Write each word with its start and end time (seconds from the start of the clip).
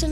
Hey, 0.00 0.06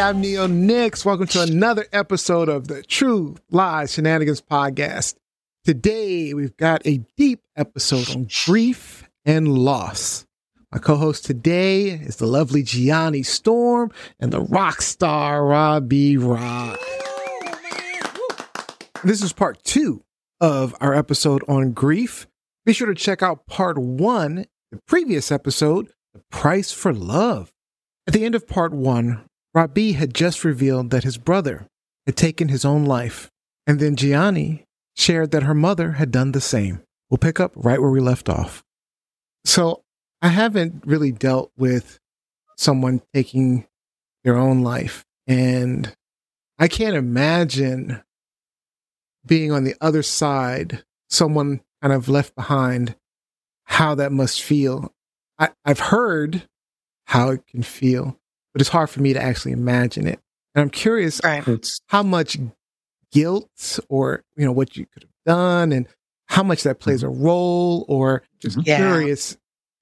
I'm 0.00 0.22
Nio 0.22 0.48
Nyx. 0.48 1.04
Welcome 1.04 1.26
to 1.26 1.42
another 1.42 1.84
episode 1.92 2.48
of 2.48 2.68
the 2.68 2.82
True 2.82 3.36
Lies 3.50 3.92
Shenanigans 3.92 4.40
podcast. 4.40 5.16
Today, 5.62 6.32
we've 6.32 6.56
got 6.56 6.80
a 6.86 7.04
deep 7.18 7.42
episode 7.56 8.08
on 8.16 8.26
grief 8.46 9.06
and 9.26 9.48
loss. 9.48 10.26
My 10.72 10.78
co 10.78 10.96
host 10.96 11.26
today 11.26 11.88
is 11.88 12.16
the 12.16 12.26
lovely 12.26 12.62
Gianni 12.62 13.22
Storm 13.22 13.92
and 14.18 14.32
the 14.32 14.40
rock 14.40 14.80
star 14.80 15.44
Rob 15.44 15.90
B 15.90 16.16
Rok. 16.16 16.80
This 19.04 19.22
is 19.22 19.32
part 19.32 19.62
two 19.62 20.02
of 20.40 20.74
our 20.80 20.94
episode 20.94 21.42
on 21.48 21.72
grief. 21.72 22.26
Be 22.64 22.72
sure 22.72 22.88
to 22.88 22.94
check 22.94 23.22
out 23.22 23.46
part 23.46 23.78
one, 23.78 24.46
the 24.70 24.80
previous 24.86 25.30
episode, 25.30 25.88
The 26.14 26.22
Price 26.30 26.72
for 26.72 26.92
Love. 26.92 27.52
At 28.06 28.14
the 28.14 28.24
end 28.24 28.34
of 28.34 28.48
part 28.48 28.72
one, 28.72 29.24
Rob 29.54 29.74
B 29.74 29.92
had 29.92 30.14
just 30.14 30.44
revealed 30.44 30.90
that 30.90 31.04
his 31.04 31.18
brother 31.18 31.66
had 32.06 32.16
taken 32.16 32.48
his 32.48 32.64
own 32.64 32.84
life, 32.84 33.30
and 33.66 33.78
then 33.78 33.96
Gianni 33.96 34.64
shared 34.96 35.30
that 35.30 35.44
her 35.44 35.54
mother 35.54 35.92
had 35.92 36.10
done 36.10 36.32
the 36.32 36.40
same. 36.40 36.82
We'll 37.10 37.18
pick 37.18 37.38
up 37.38 37.52
right 37.54 37.80
where 37.80 37.90
we 37.90 38.00
left 38.00 38.28
off. 38.28 38.64
So, 39.44 39.82
I 40.20 40.28
haven't 40.28 40.82
really 40.86 41.12
dealt 41.12 41.52
with 41.56 41.98
someone 42.56 43.02
taking 43.14 43.66
their 44.24 44.36
own 44.36 44.62
life, 44.62 45.04
and 45.26 45.94
I 46.58 46.68
can't 46.68 46.96
imagine 46.96 48.02
being 49.26 49.52
on 49.52 49.64
the 49.64 49.74
other 49.80 50.02
side, 50.02 50.84
someone 51.08 51.60
kind 51.82 51.92
of 51.92 52.08
left 52.08 52.34
behind, 52.34 52.96
how 53.64 53.94
that 53.94 54.12
must 54.12 54.42
feel. 54.42 54.92
I, 55.38 55.50
I've 55.64 55.80
heard 55.80 56.48
how 57.06 57.30
it 57.30 57.46
can 57.46 57.62
feel, 57.62 58.18
but 58.52 58.60
it's 58.60 58.70
hard 58.70 58.90
for 58.90 59.00
me 59.00 59.12
to 59.12 59.22
actually 59.22 59.52
imagine 59.52 60.06
it. 60.06 60.20
And 60.54 60.62
I'm 60.62 60.70
curious 60.70 61.20
Right. 61.22 61.44
How 61.88 62.02
much 62.02 62.38
guilt 63.12 63.78
or, 63.88 64.24
you 64.36 64.44
know, 64.44 64.52
what 64.52 64.76
you 64.76 64.86
could 64.86 65.02
have 65.02 65.10
done 65.24 65.72
and 65.72 65.86
how 66.28 66.42
much 66.42 66.62
that 66.64 66.80
plays 66.80 67.02
mm-hmm. 67.02 67.22
a 67.22 67.24
role 67.24 67.84
or 67.88 68.22
just 68.40 68.58
mm-hmm. 68.58 68.68
Yeah. 68.68 68.76
curious 68.78 69.36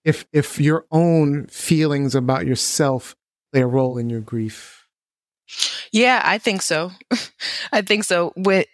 if 0.04 0.26
if 0.32 0.60
your 0.60 0.84
own 0.90 1.46
feelings 1.46 2.14
about 2.14 2.46
yourself 2.46 3.16
play 3.52 3.62
a 3.62 3.66
role 3.66 3.98
in 3.98 4.10
your 4.10 4.20
grief. 4.20 4.86
Yeah, 5.92 6.20
I 6.24 6.38
think 6.38 6.62
so. 6.62 6.90
I 7.72 7.82
think 7.82 8.04
so. 8.04 8.32
With 8.36 8.66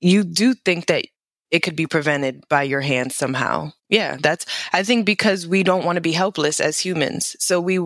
you 0.00 0.24
do 0.24 0.54
think 0.54 0.86
that 0.86 1.04
it 1.50 1.60
could 1.60 1.76
be 1.76 1.86
prevented 1.86 2.44
by 2.48 2.62
your 2.62 2.80
hands 2.80 3.16
somehow. 3.16 3.72
Yeah, 3.88 4.16
that's 4.20 4.44
I 4.72 4.82
think 4.82 5.06
because 5.06 5.46
we 5.46 5.62
don't 5.62 5.84
want 5.84 5.96
to 5.96 6.02
be 6.02 6.12
helpless 6.12 6.60
as 6.60 6.78
humans. 6.78 7.36
So 7.40 7.60
we 7.60 7.80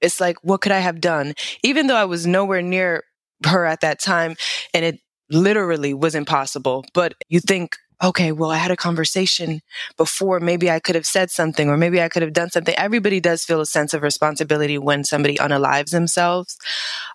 it's 0.00 0.20
like 0.20 0.36
what 0.42 0.60
could 0.60 0.72
I 0.72 0.80
have 0.80 1.00
done? 1.00 1.34
Even 1.62 1.86
though 1.86 1.96
I 1.96 2.04
was 2.04 2.26
nowhere 2.26 2.62
near 2.62 3.04
her 3.46 3.64
at 3.66 3.80
that 3.82 4.00
time 4.00 4.36
and 4.72 4.84
it 4.84 5.00
literally 5.30 5.94
was 5.94 6.14
impossible, 6.14 6.84
but 6.92 7.14
you 7.28 7.40
think 7.40 7.76
okay, 8.02 8.32
well, 8.32 8.50
I 8.50 8.56
had 8.56 8.72
a 8.72 8.76
conversation 8.76 9.60
before. 9.96 10.40
Maybe 10.40 10.70
I 10.70 10.80
could 10.80 10.94
have 10.94 11.06
said 11.06 11.30
something 11.30 11.68
or 11.68 11.76
maybe 11.76 12.02
I 12.02 12.08
could 12.08 12.22
have 12.22 12.32
done 12.32 12.50
something. 12.50 12.74
Everybody 12.76 13.20
does 13.20 13.44
feel 13.44 13.60
a 13.60 13.66
sense 13.66 13.94
of 13.94 14.02
responsibility 14.02 14.76
when 14.78 15.04
somebody 15.04 15.36
unalives 15.36 15.90
themselves. 15.90 16.58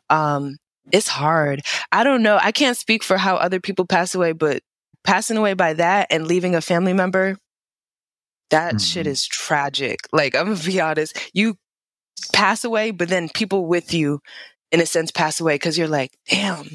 Um, 0.09 0.57
it's 0.91 1.07
hard. 1.07 1.61
I 1.91 2.03
don't 2.03 2.21
know. 2.23 2.37
I 2.41 2.51
can't 2.51 2.77
speak 2.77 3.03
for 3.03 3.17
how 3.17 3.35
other 3.35 3.59
people 3.59 3.85
pass 3.85 4.15
away, 4.15 4.31
but 4.33 4.61
passing 5.03 5.37
away 5.37 5.53
by 5.53 5.73
that 5.73 6.07
and 6.09 6.27
leaving 6.27 6.55
a 6.55 6.61
family 6.61 6.93
member, 6.93 7.37
that 8.49 8.75
Mhm. 8.75 8.81
shit 8.93 9.07
is 9.07 9.25
tragic. 9.27 9.99
Like, 10.11 10.35
I'm 10.35 10.53
gonna 10.53 10.63
be 10.65 10.79
honest. 10.81 11.17
You 11.33 11.55
pass 12.33 12.63
away, 12.63 12.91
but 12.91 13.09
then 13.09 13.29
people 13.29 13.65
with 13.67 13.93
you, 13.93 14.19
in 14.71 14.81
a 14.81 14.85
sense, 14.85 15.09
pass 15.11 15.39
away 15.39 15.55
because 15.55 15.77
you're 15.77 15.87
like, 15.87 16.11
damn, 16.29 16.69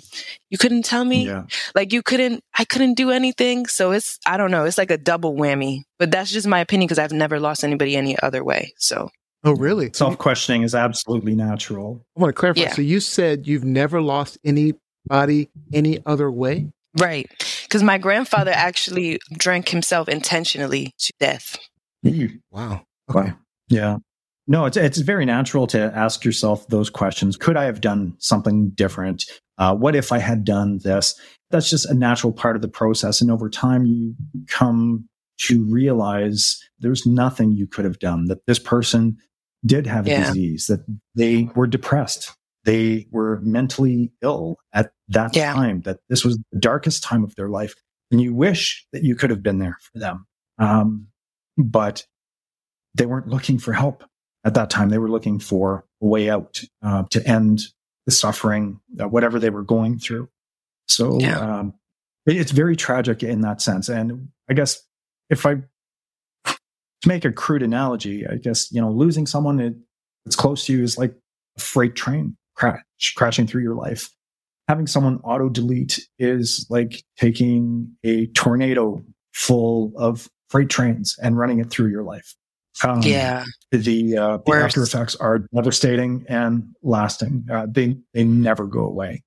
you 0.50 0.58
couldn't 0.58 0.84
tell 0.84 1.04
me. 1.04 1.26
yeah. 1.26 1.44
Like, 1.74 1.92
you 1.92 2.02
couldn't, 2.02 2.42
I 2.58 2.64
couldn't 2.64 2.94
do 2.94 3.10
anything. 3.10 3.66
So 3.66 3.92
it's, 3.92 4.18
I 4.26 4.36
don't 4.36 4.50
know. 4.50 4.64
It's 4.64 4.78
like 4.78 4.90
a 4.90 4.98
double 4.98 5.34
whammy, 5.34 5.82
but 5.98 6.10
that's 6.10 6.30
just 6.32 6.46
my 6.46 6.60
opinion 6.60 6.86
because 6.86 6.98
I've 6.98 7.12
never 7.12 7.38
lost 7.38 7.62
anybody 7.62 7.96
any 7.96 8.18
other 8.20 8.42
way. 8.42 8.72
So, 8.78 9.10
Oh, 9.44 9.54
really? 9.54 9.90
Self 9.92 10.16
questioning 10.16 10.62
is 10.62 10.74
absolutely 10.74 11.34
natural. 11.34 12.04
I 12.16 12.20
want 12.20 12.34
to 12.34 12.38
clarify. 12.38 12.62
Yeah. 12.62 12.72
So 12.72 12.82
you 12.82 12.98
said 13.00 13.46
you've 13.46 13.64
never 13.64 14.00
lost 14.00 14.38
anybody 14.44 15.50
any 15.72 16.00
other 16.06 16.30
way? 16.30 16.70
right. 17.00 17.28
Because 17.62 17.82
my 17.82 17.98
grandfather 17.98 18.52
actually 18.52 19.18
drank 19.32 19.68
himself 19.68 20.08
intentionally 20.08 20.94
to 20.98 21.12
death. 21.18 21.58
Wow. 22.50 22.82
Wow. 23.08 23.36
Yeah. 23.68 23.96
No, 24.46 24.66
it's 24.66 24.76
it's 24.76 24.98
very 24.98 25.24
natural 25.24 25.66
to 25.68 25.90
ask 25.94 26.24
yourself 26.24 26.68
those 26.68 26.90
questions. 26.90 27.36
Could 27.36 27.56
I 27.56 27.64
have 27.64 27.80
done 27.80 28.14
something 28.18 28.70
different? 28.70 29.24
Uh, 29.56 29.74
what 29.74 29.96
if 29.96 30.12
I 30.12 30.18
had 30.18 30.44
done 30.44 30.80
this? 30.84 31.18
That's 31.50 31.70
just 31.70 31.86
a 31.86 31.94
natural 31.94 32.32
part 32.32 32.56
of 32.56 32.62
the 32.62 32.68
process. 32.68 33.20
And 33.20 33.30
over 33.30 33.48
time, 33.48 33.86
you 33.86 34.14
come 34.48 35.08
to 35.46 35.64
realize 35.64 36.60
there's 36.78 37.06
nothing 37.06 37.52
you 37.52 37.66
could 37.66 37.84
have 37.84 37.98
done, 37.98 38.26
that 38.26 38.44
this 38.46 38.58
person 38.58 39.16
did 39.66 39.86
have 39.86 40.06
a 40.06 40.10
Yeah. 40.10 40.26
disease, 40.26 40.66
that 40.66 40.84
they 41.14 41.44
were 41.54 41.66
depressed, 41.66 42.32
they 42.64 43.06
were 43.10 43.40
mentally 43.42 44.12
ill 44.22 44.58
at 44.72 44.92
that 45.08 45.34
Yeah. 45.36 45.52
time, 45.54 45.82
that 45.82 46.00
this 46.08 46.24
was 46.24 46.38
the 46.52 46.58
darkest 46.58 47.02
time 47.02 47.24
of 47.24 47.34
their 47.36 47.48
life. 47.48 47.74
And 48.10 48.20
you 48.20 48.34
wish 48.34 48.86
that 48.92 49.02
you 49.02 49.16
could 49.16 49.30
have 49.30 49.42
been 49.42 49.58
there 49.58 49.78
for 49.92 49.98
them. 49.98 50.26
Um, 50.58 51.08
but 51.56 52.06
they 52.94 53.06
weren't 53.06 53.28
looking 53.28 53.58
for 53.58 53.72
help 53.72 54.04
at 54.44 54.54
that 54.54 54.70
time. 54.70 54.90
They 54.90 54.98
were 54.98 55.10
looking 55.10 55.38
for 55.38 55.84
a 56.02 56.06
way 56.06 56.30
out 56.30 56.62
uh, 56.82 57.04
to 57.10 57.26
end 57.26 57.60
the 58.06 58.12
suffering, 58.12 58.80
uh, 59.00 59.08
whatever 59.08 59.38
they 59.38 59.50
were 59.50 59.64
going 59.64 59.98
through. 59.98 60.28
So 60.86 61.18
Yeah. 61.20 61.38
um, 61.38 61.74
it- 62.26 62.36
it's 62.36 62.52
very 62.52 62.76
tragic 62.76 63.22
in 63.22 63.40
that 63.40 63.60
sense. 63.62 63.88
And 63.88 64.28
I 64.48 64.54
guess 64.54 64.86
if 65.30 65.46
I 65.46 65.62
to 67.04 67.08
make 67.08 67.24
a 67.24 67.32
crude 67.32 67.62
analogy, 67.62 68.26
I 68.26 68.36
guess 68.36 68.70
you 68.72 68.80
know 68.80 68.90
losing 68.90 69.26
someone 69.26 69.82
that's 70.24 70.36
close 70.36 70.66
to 70.66 70.72
you 70.72 70.82
is 70.82 70.98
like 70.98 71.14
a 71.56 71.60
freight 71.60 71.94
train 71.94 72.36
crash 72.56 72.82
crashing 73.16 73.46
through 73.46 73.62
your 73.62 73.74
life. 73.74 74.10
Having 74.68 74.86
someone 74.86 75.20
auto 75.24 75.48
delete 75.48 76.00
is 76.18 76.66
like 76.70 77.02
taking 77.18 77.94
a 78.02 78.26
tornado 78.28 79.02
full 79.34 79.92
of 79.96 80.28
freight 80.48 80.70
trains 80.70 81.16
and 81.22 81.36
running 81.38 81.60
it 81.60 81.70
through 81.70 81.90
your 81.90 82.02
life. 82.02 82.34
Um, 82.82 83.02
yeah. 83.02 83.44
the 83.70 84.16
uh, 84.16 84.38
the 84.44 84.52
after 84.52 84.82
effects 84.82 85.14
are 85.16 85.40
devastating 85.54 86.24
and 86.28 86.64
lasting. 86.82 87.46
Uh, 87.52 87.66
they 87.70 87.96
they 88.14 88.24
never 88.24 88.66
go 88.66 88.80
away. 88.80 89.22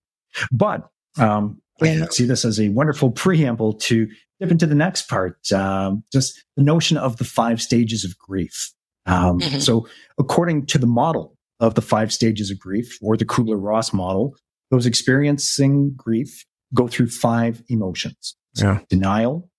But 0.51 0.89
um, 1.17 1.61
Yeah. 1.81 2.03
I 2.03 2.07
see 2.07 2.25
this 2.25 2.43
as 2.43 2.59
a 2.59 2.69
wonderful 2.69 3.11
preamble 3.11 3.73
to 3.73 4.07
dip 4.39 4.51
into 4.51 4.67
the 4.67 4.75
next 4.75 5.07
part. 5.09 5.51
Um, 5.51 6.03
just 6.11 6.43
the 6.55 6.63
notion 6.63 6.97
of 6.97 7.17
the 7.17 7.23
five 7.23 7.61
stages 7.61 8.03
of 8.05 8.17
grief. 8.17 8.71
Um, 9.05 9.39
Mhm. 9.39 9.61
So, 9.61 9.87
according 10.19 10.65
to 10.67 10.77
the 10.77 10.87
model 10.87 11.37
of 11.59 11.75
the 11.75 11.81
five 11.81 12.11
stages 12.13 12.51
of 12.51 12.59
grief, 12.59 12.97
or 13.01 13.17
the 13.17 13.25
Kubler 13.25 13.57
Ross 13.61 13.93
model, 13.93 14.35
those 14.69 14.85
experiencing 14.85 15.93
grief 15.95 16.45
go 16.73 16.87
through 16.87 17.07
five 17.09 17.63
emotions: 17.69 18.35
Yeah. 18.55 18.81
denial, 18.89 19.49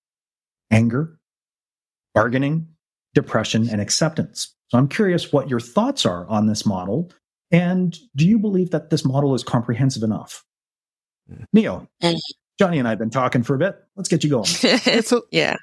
anger, 0.71 1.19
bargaining, 2.13 2.67
depression, 3.15 3.67
and 3.69 3.81
acceptance. 3.81 4.55
So 4.67 4.77
I'm 4.77 4.87
curious 4.87 5.33
what 5.33 5.49
your 5.49 5.59
thoughts 5.59 6.05
are 6.05 6.27
on 6.27 6.45
this 6.47 6.65
model. 6.65 7.11
And 7.51 7.97
do 8.15 8.27
you 8.27 8.37
believe 8.37 8.69
that 8.69 8.91
this 8.91 9.03
model 9.03 9.33
is 9.33 9.43
comprehensive 9.43 10.03
enough? 10.03 10.45
Nio, 11.55 11.87
Mm. 12.03 12.15
Gianni 12.59 12.77
and 12.79 12.87
I 12.87 12.91
have 12.91 12.99
been 12.99 13.09
talking 13.09 13.41
for 13.41 13.55
a 13.55 13.57
bit. 13.57 13.75
Let's 13.99 14.07
get 14.07 14.23
you 14.23 14.29
going. 14.29 14.45
It's 14.63 15.11
a, 15.11 15.21
yeah. 15.29 15.57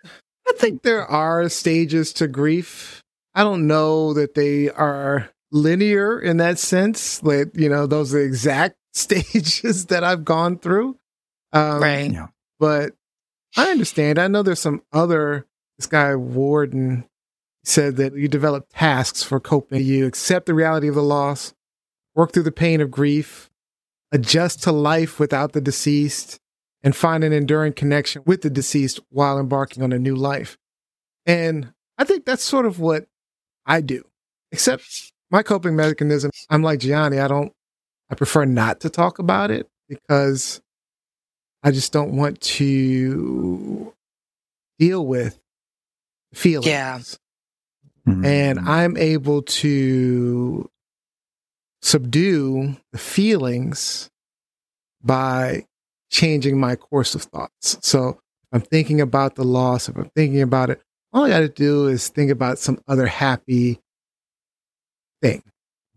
I 0.46 0.52
think 0.56 0.82
there 0.82 1.06
are 1.06 1.48
stages 1.48 2.12
to 2.14 2.28
grief. 2.28 3.02
I 3.34 3.42
don't 3.42 3.66
know 3.66 4.12
that 4.12 4.34
they 4.34 4.68
are 4.68 5.30
linear 5.50 6.20
in 6.20 6.36
that 6.36 6.58
sense. 6.58 7.22
Like, 7.22 7.48
you 7.54 7.70
know, 7.70 7.86
those 7.86 8.14
are 8.14 8.18
the 8.18 8.24
exact 8.26 8.76
stages 8.92 9.86
that 9.86 10.04
I've 10.04 10.26
gone 10.26 10.58
through. 10.58 10.98
Um, 11.54 11.82
Right. 11.82 12.12
Yeah. 12.12 12.26
But 12.60 12.92
I 13.56 13.70
understand. 13.70 14.18
I 14.18 14.28
know 14.28 14.42
there's 14.42 14.60
some 14.60 14.82
other, 14.92 15.46
this 15.78 15.86
guy 15.86 16.14
Worden 16.14 17.06
said 17.64 17.96
that 17.96 18.14
you 18.16 18.28
develop 18.28 18.66
tasks 18.70 19.22
for 19.22 19.40
coping. 19.40 19.82
You 19.82 20.04
accept 20.04 20.44
the 20.44 20.52
reality 20.52 20.88
of 20.88 20.94
the 20.94 21.02
loss, 21.02 21.54
work 22.14 22.32
through 22.32 22.42
the 22.42 22.52
pain 22.52 22.82
of 22.82 22.90
grief, 22.90 23.48
adjust 24.12 24.62
to 24.64 24.72
life 24.72 25.18
without 25.18 25.52
the 25.52 25.62
deceased, 25.62 26.38
and 26.86 26.94
find 26.94 27.24
an 27.24 27.32
enduring 27.32 27.72
connection 27.72 28.22
with 28.26 28.42
the 28.42 28.48
deceased 28.48 29.00
while 29.10 29.40
embarking 29.40 29.82
on 29.82 29.92
a 29.92 29.98
new 29.98 30.14
life. 30.14 30.56
And 31.26 31.72
I 31.98 32.04
think 32.04 32.24
that's 32.24 32.44
sort 32.44 32.64
of 32.64 32.78
what 32.78 33.08
I 33.66 33.80
do. 33.80 34.04
Except 34.52 34.84
my 35.28 35.42
coping 35.42 35.74
mechanism, 35.74 36.30
I'm 36.48 36.62
like 36.62 36.78
Gianni, 36.78 37.18
I 37.18 37.26
don't, 37.26 37.52
I 38.08 38.14
prefer 38.14 38.44
not 38.44 38.78
to 38.82 38.88
talk 38.88 39.18
about 39.18 39.50
it 39.50 39.68
because 39.88 40.62
I 41.64 41.72
just 41.72 41.92
don't 41.92 42.16
want 42.16 42.40
to 42.42 43.92
deal 44.78 45.04
with 45.04 45.40
feelings. 46.34 46.68
Yeah. 46.68 47.00
And 48.06 48.60
Mhm. 48.60 48.68
I'm 48.68 48.96
able 48.96 49.42
to 49.42 50.70
subdue 51.82 52.76
the 52.92 52.98
feelings 52.98 54.08
by 55.02 55.66
changing 56.10 56.58
my 56.58 56.76
course 56.76 57.14
of 57.14 57.22
thoughts. 57.22 57.78
So 57.82 58.20
I'm 58.52 58.60
thinking 58.60 59.00
about 59.00 59.34
the 59.34 59.44
loss, 59.44 59.88
if 59.88 59.96
I'm 59.96 60.10
thinking 60.14 60.42
about 60.42 60.70
it, 60.70 60.80
all 61.12 61.24
I 61.24 61.28
got 61.28 61.40
to 61.40 61.48
do 61.48 61.86
is 61.88 62.08
think 62.08 62.30
about 62.30 62.58
some 62.58 62.78
other 62.86 63.06
happy 63.06 63.80
thing 65.22 65.42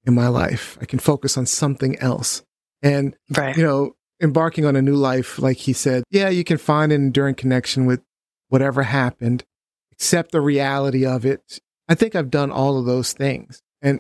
in 0.06 0.14
my 0.14 0.28
life. 0.28 0.78
I 0.82 0.86
can 0.86 1.00
focus 1.00 1.38
on 1.38 1.46
something 1.46 1.98
else. 2.00 2.44
And 2.82 3.16
Right. 3.36 3.56
you 3.56 3.64
know, 3.64 3.96
embarking 4.22 4.66
on 4.66 4.76
a 4.76 4.82
new 4.82 4.96
life, 4.96 5.40
like 5.40 5.58
he 5.58 5.74
said, 5.74 6.04
yeah, 6.10 6.30
you 6.30 6.44
can 6.44 6.58
find 6.58 6.92
an 6.92 7.02
enduring 7.04 7.36
connection 7.36 7.86
with 7.86 8.02
whatever 8.48 8.84
happened, 8.84 9.44
accept 9.92 10.32
the 10.32 10.42
reality 10.42 11.06
of 11.06 11.26
it. 11.26 11.60
I 11.88 11.96
think 11.96 12.16
I've 12.16 12.30
done 12.32 12.52
all 12.52 12.78
of 12.78 12.86
those 12.86 13.14
things. 13.14 13.62
And 13.82 14.00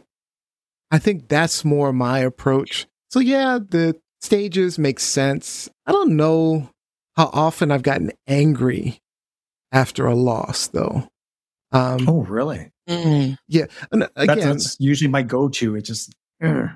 I 0.91 0.97
think 0.99 1.27
that's 1.27 1.63
more 1.63 1.93
my 1.93 2.19
approach. 2.19 2.87
So, 3.09 3.19
yeah, 3.19 3.59
the 3.59 3.99
stages 4.21 4.77
make 4.79 4.99
sense. 4.99 5.69
I 5.85 5.91
don't 5.91 6.15
know 6.15 6.69
how 7.15 7.29
often 7.33 7.71
I've 7.71 7.83
gotten 7.83 8.11
angry 8.27 8.99
after 9.71 10.05
a 10.05 10.15
loss, 10.15 10.67
though. 10.67 11.07
Um, 11.71 12.07
Oh, 12.09 12.21
really? 12.23 12.71
Mm. 12.89 13.37
yeah. 13.47 13.65
And 13.91 14.01
That's, 14.01 14.11
again, 14.15 14.39
that's 14.49 14.77
usually 14.79 15.09
my 15.09 15.21
go-to. 15.21 15.75
It 15.75 15.83
just 15.83 16.13
ugh, 16.43 16.69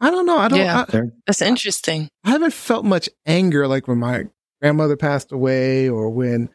I 0.00 0.10
don't 0.10 0.26
know. 0.26 0.38
I 0.38 0.48
don't. 0.48 0.58
Yeah. 0.58 0.84
I. 0.92 1.02
That's 1.26 1.42
interesting. 1.42 2.08
I 2.24 2.30
haven't 2.30 2.52
felt 2.54 2.84
much 2.84 3.08
anger 3.26 3.68
like 3.68 3.86
when 3.86 3.98
my 3.98 4.24
grandmother 4.60 4.96
passed 4.96 5.30
away 5.30 5.88
or 5.88 6.10
when 6.10 6.48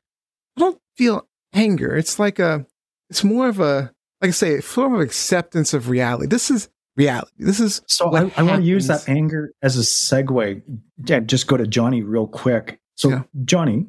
I 0.58 0.60
don't 0.62 0.80
feel 0.98 1.28
anger. 1.54 1.96
It's 1.96 2.20
like 2.20 2.40
a, 2.40 2.66
it's 3.10 3.24
more 3.24 3.48
of 3.48 3.60
a, 3.62 3.92
like 4.22 4.30
I 4.30 4.32
say, 4.32 4.52
it's 4.56 4.68
sort 4.68 4.92
of 4.94 5.00
acceptance 5.00 5.74
of 5.74 5.88
reality. 5.88 6.28
This 6.28 6.52
is 6.52 6.68
reality. 6.96 7.32
This 7.40 7.60
is, 7.60 7.82
So 7.88 8.14
I, 8.16 8.32
I 8.38 8.44
want 8.44 8.62
to 8.62 8.68
use 8.68 8.88
that 8.88 9.08
anger 9.10 9.52
as 9.62 9.78
a 9.78 9.82
segue. 9.82 10.62
Yeah, 11.06 11.20
just 11.22 11.48
go 11.48 11.58
to 11.58 11.66
Gianni 11.68 12.02
real 12.04 12.28
quick. 12.28 12.80
So 12.96 13.10
Yeah. 13.10 13.24
Gianni, 13.46 13.88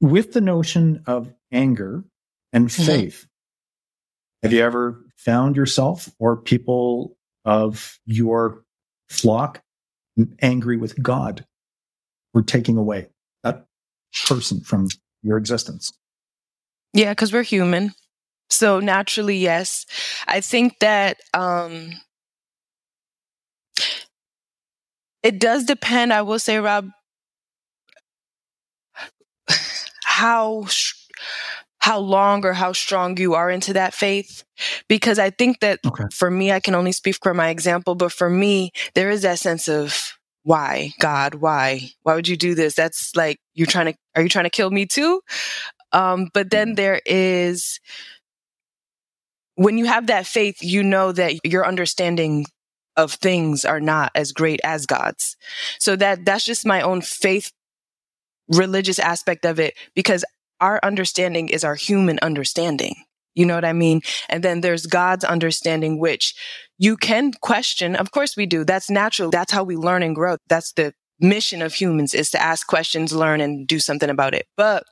with 0.00 0.32
the 0.32 0.40
notion 0.40 1.02
of 1.06 1.32
anger 1.52 2.04
and 2.52 2.68
Mhm. 2.68 2.86
faith, 2.86 3.26
have 4.42 4.52
you 4.52 4.60
ever 4.62 5.04
found 5.16 5.56
yourself 5.56 6.10
or 6.18 6.36
people 6.36 7.16
of 7.44 7.98
your 8.04 8.64
flock 9.08 9.62
angry 10.40 10.76
with 10.76 11.00
God 11.02 11.46
for 12.32 12.42
taking 12.42 12.76
away 12.76 13.08
that 13.42 13.66
person 14.26 14.60
from 14.60 14.88
your 15.22 15.38
existence? 15.38 15.92
Yeah, 16.92 17.10
because 17.12 17.32
we're 17.32 17.42
human. 17.42 17.92
So 18.50 18.78
naturally, 18.80 19.36
yes. 19.38 19.86
I 20.26 20.40
think 20.40 20.78
that 20.80 21.18
um 21.32 21.90
it 25.24 25.40
does 25.40 25.64
depend, 25.64 26.12
I 26.12 26.22
will 26.22 26.38
say, 26.38 26.58
Rob, 26.58 26.90
how 30.04 30.66
how 31.80 31.98
long 31.98 32.46
or 32.46 32.54
how 32.54 32.72
strong 32.72 33.16
you 33.18 33.34
are 33.34 33.50
into 33.50 33.74
that 33.74 33.92
faith. 33.92 34.42
Because 34.88 35.18
I 35.18 35.30
think 35.30 35.60
that 35.60 35.80
Okay. 35.86 36.04
for 36.14 36.30
me, 36.30 36.50
I 36.52 36.60
can 36.60 36.74
only 36.74 36.92
speak 36.92 37.16
for 37.22 37.34
my 37.34 37.50
example, 37.50 37.94
but 37.94 38.12
for 38.12 38.30
me, 38.30 38.72
there 38.94 39.10
is 39.10 39.22
that 39.22 39.38
sense 39.38 39.68
of 39.68 40.14
why, 40.44 40.92
God, 40.98 41.34
why? 41.36 41.90
Why 42.02 42.14
would 42.14 42.28
you 42.28 42.36
do 42.38 42.54
this? 42.54 42.74
That's 42.74 43.14
like 43.16 43.38
you're 43.54 43.66
trying 43.66 43.92
to 43.92 43.94
are 44.16 44.22
you 44.22 44.28
trying 44.30 44.44
to 44.44 44.50
kill 44.50 44.70
me 44.70 44.86
too? 44.86 45.20
Um, 45.92 46.28
but 46.34 46.50
then 46.50 46.74
there 46.74 47.00
is 47.06 47.80
when 49.56 49.78
you 49.78 49.84
have 49.86 50.08
that 50.08 50.26
faith, 50.26 50.56
you 50.62 50.82
know 50.82 51.12
that 51.12 51.34
you're 51.44 51.66
understanding 51.66 52.46
of 52.96 53.12
things 53.12 53.64
are 53.64 53.80
not 53.80 54.12
as 54.14 54.32
great 54.32 54.60
as 54.64 54.86
God's. 54.86 55.36
So 55.78 55.96
that 55.96 56.24
that's 56.24 56.44
just 56.44 56.66
my 56.66 56.80
own 56.80 57.00
faith 57.00 57.52
religious 58.48 58.98
aspect 58.98 59.44
of 59.44 59.58
it 59.58 59.74
because 59.94 60.24
our 60.60 60.78
understanding 60.82 61.48
is 61.48 61.64
our 61.64 61.74
human 61.74 62.18
understanding. 62.22 62.94
You 63.34 63.46
know 63.46 63.54
what 63.54 63.64
I 63.64 63.72
mean? 63.72 64.00
And 64.28 64.44
then 64.44 64.60
there's 64.60 64.86
God's 64.86 65.24
understanding, 65.24 65.98
which 65.98 66.34
you 66.78 66.96
can 66.96 67.32
question. 67.32 67.96
Of 67.96 68.12
course 68.12 68.36
we 68.36 68.46
do. 68.46 68.64
That's 68.64 68.90
natural. 68.90 69.30
That's 69.30 69.52
how 69.52 69.64
we 69.64 69.76
learn 69.76 70.02
and 70.02 70.14
grow. 70.14 70.36
That's 70.48 70.72
the 70.72 70.92
mission 71.20 71.62
of 71.62 71.74
humans 71.74 72.14
is 72.14 72.30
to 72.30 72.42
ask 72.42 72.66
questions, 72.66 73.12
learn 73.12 73.40
and 73.40 73.66
do 73.66 73.78
something 73.78 74.10
about 74.10 74.34
it. 74.34 74.46
But, 74.56 74.84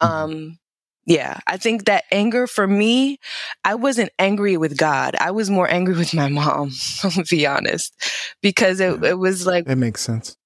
um, 0.00 0.58
yeah, 1.06 1.40
I 1.46 1.56
think 1.56 1.86
that 1.86 2.04
anger 2.12 2.46
for 2.46 2.66
me, 2.66 3.18
I 3.64 3.74
wasn't 3.74 4.10
angry 4.18 4.56
with 4.56 4.76
God. 4.76 5.16
I 5.18 5.32
was 5.32 5.50
more 5.50 5.68
angry 5.70 5.94
with 5.94 6.14
my 6.14 6.28
mom, 6.28 6.70
to 7.00 7.24
be 7.28 7.46
honest, 7.46 7.92
because 8.40 8.80
it, 8.80 9.02
it 9.04 9.18
was 9.18 9.46
like, 9.46 9.68
It 9.68 9.76
makes 9.76 10.00
sense. 10.00 10.36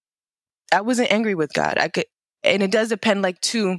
I 0.73 0.81
wasn't 0.81 1.13
angry 1.13 1.35
with 1.35 1.53
God. 1.53 1.79
I 1.79 1.89
could, 1.89 2.07
and 2.43 2.63
it 2.63 2.71
does 2.71 2.89
depend, 2.89 3.23
like, 3.23 3.41
to 3.43 3.79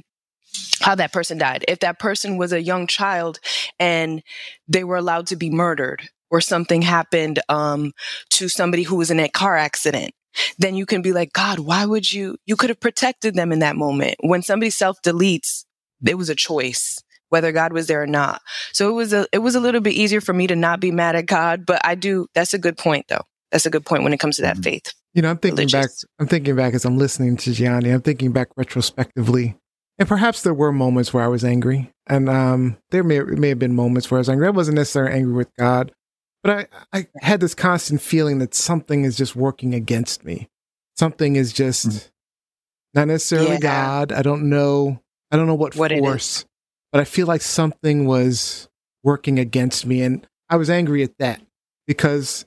how 0.80 0.94
that 0.94 1.12
person 1.12 1.38
died. 1.38 1.64
If 1.68 1.80
that 1.80 1.98
person 1.98 2.38
was 2.38 2.52
a 2.52 2.62
young 2.62 2.86
child 2.86 3.40
and 3.78 4.22
they 4.68 4.84
were 4.84 4.96
allowed 4.96 5.26
to 5.28 5.36
be 5.36 5.50
murdered, 5.50 6.08
or 6.30 6.40
something 6.40 6.82
happened 6.82 7.40
um, 7.48 7.92
to 8.30 8.48
somebody 8.48 8.82
who 8.82 8.96
was 8.96 9.10
in 9.10 9.20
a 9.20 9.28
car 9.28 9.56
accident, 9.56 10.12
then 10.58 10.74
you 10.74 10.86
can 10.86 11.02
be 11.02 11.12
like, 11.12 11.32
God, 11.32 11.58
why 11.58 11.84
would 11.86 12.12
you? 12.12 12.36
You 12.46 12.56
could 12.56 12.70
have 12.70 12.80
protected 12.80 13.34
them 13.34 13.52
in 13.52 13.60
that 13.60 13.76
moment. 13.76 14.16
When 14.20 14.42
somebody 14.42 14.70
self 14.70 15.00
deletes, 15.02 15.64
it 16.06 16.16
was 16.16 16.28
a 16.28 16.34
choice 16.34 17.02
whether 17.30 17.52
God 17.52 17.72
was 17.74 17.86
there 17.88 18.02
or 18.02 18.06
not. 18.06 18.40
So 18.72 18.88
it 18.88 18.92
was 18.92 19.12
a 19.12 19.26
it 19.32 19.38
was 19.38 19.54
a 19.54 19.60
little 19.60 19.80
bit 19.82 19.92
easier 19.92 20.20
for 20.20 20.32
me 20.32 20.46
to 20.46 20.56
not 20.56 20.80
be 20.80 20.90
mad 20.90 21.14
at 21.16 21.26
God. 21.26 21.66
But 21.66 21.80
I 21.84 21.94
do. 21.94 22.26
That's 22.34 22.54
a 22.54 22.58
good 22.58 22.78
point, 22.78 23.06
though. 23.08 23.24
That's 23.52 23.66
a 23.66 23.70
good 23.70 23.84
point 23.84 24.02
when 24.02 24.12
it 24.12 24.18
comes 24.20 24.36
to 24.36 24.42
that 24.42 24.56
Mhm. 24.56 24.64
faith. 24.64 24.94
You 25.14 25.22
know, 25.22 25.30
I'm 25.30 25.38
thinking 25.38 25.68
back. 25.68 25.90
I'm 26.18 26.26
thinking 26.26 26.56
back 26.56 26.74
as 26.74 26.84
I'm 26.84 26.96
listening 26.98 27.36
to 27.38 27.52
Gianni, 27.52 27.90
I'm 27.90 28.02
thinking 28.02 28.32
back 28.32 28.48
retrospectively. 28.56 29.56
And 29.98 30.08
perhaps 30.08 30.42
there 30.42 30.54
were 30.54 30.70
moments 30.72 31.12
where 31.12 31.24
I 31.24 31.28
was 31.28 31.44
angry. 31.44 31.92
And 32.06 32.28
um, 32.28 32.76
there 32.90 33.02
may, 33.02 33.20
may 33.20 33.48
have 33.48 33.58
been 33.58 33.74
moments 33.74 34.10
where 34.10 34.18
I 34.18 34.20
was 34.20 34.28
angry. 34.28 34.46
I 34.46 34.50
wasn't 34.50 34.76
necessarily 34.76 35.12
angry 35.12 35.32
with 35.32 35.48
God, 35.58 35.92
but 36.44 36.68
I, 36.92 36.98
I 36.98 37.06
had 37.20 37.40
this 37.40 37.54
constant 37.54 38.00
feeling 38.00 38.38
that 38.38 38.54
something 38.54 39.04
is 39.04 39.16
just 39.16 39.34
working 39.34 39.74
against 39.74 40.24
me. 40.24 40.48
Something 40.96 41.34
is 41.36 41.52
just 41.52 41.86
Mhm. 41.88 42.08
not 42.94 43.08
necessarily 43.08 43.54
Yeah. 43.54 43.58
God. 43.58 44.12
I 44.12 44.22
don't 44.22 44.48
know. 44.48 45.00
I 45.30 45.36
don't 45.36 45.46
know 45.46 45.54
what, 45.54 45.76
What 45.76 45.92
it 45.92 45.98
force, 46.00 46.44
but 46.92 47.00
I 47.00 47.04
feel 47.04 47.26
like 47.26 47.42
something 47.42 48.06
was 48.06 48.68
working 49.04 49.38
against 49.38 49.84
me. 49.86 50.02
And 50.02 50.26
I 50.48 50.56
was 50.56 50.70
angry 50.70 51.02
at 51.02 51.16
that 51.18 51.40
because 51.86 52.46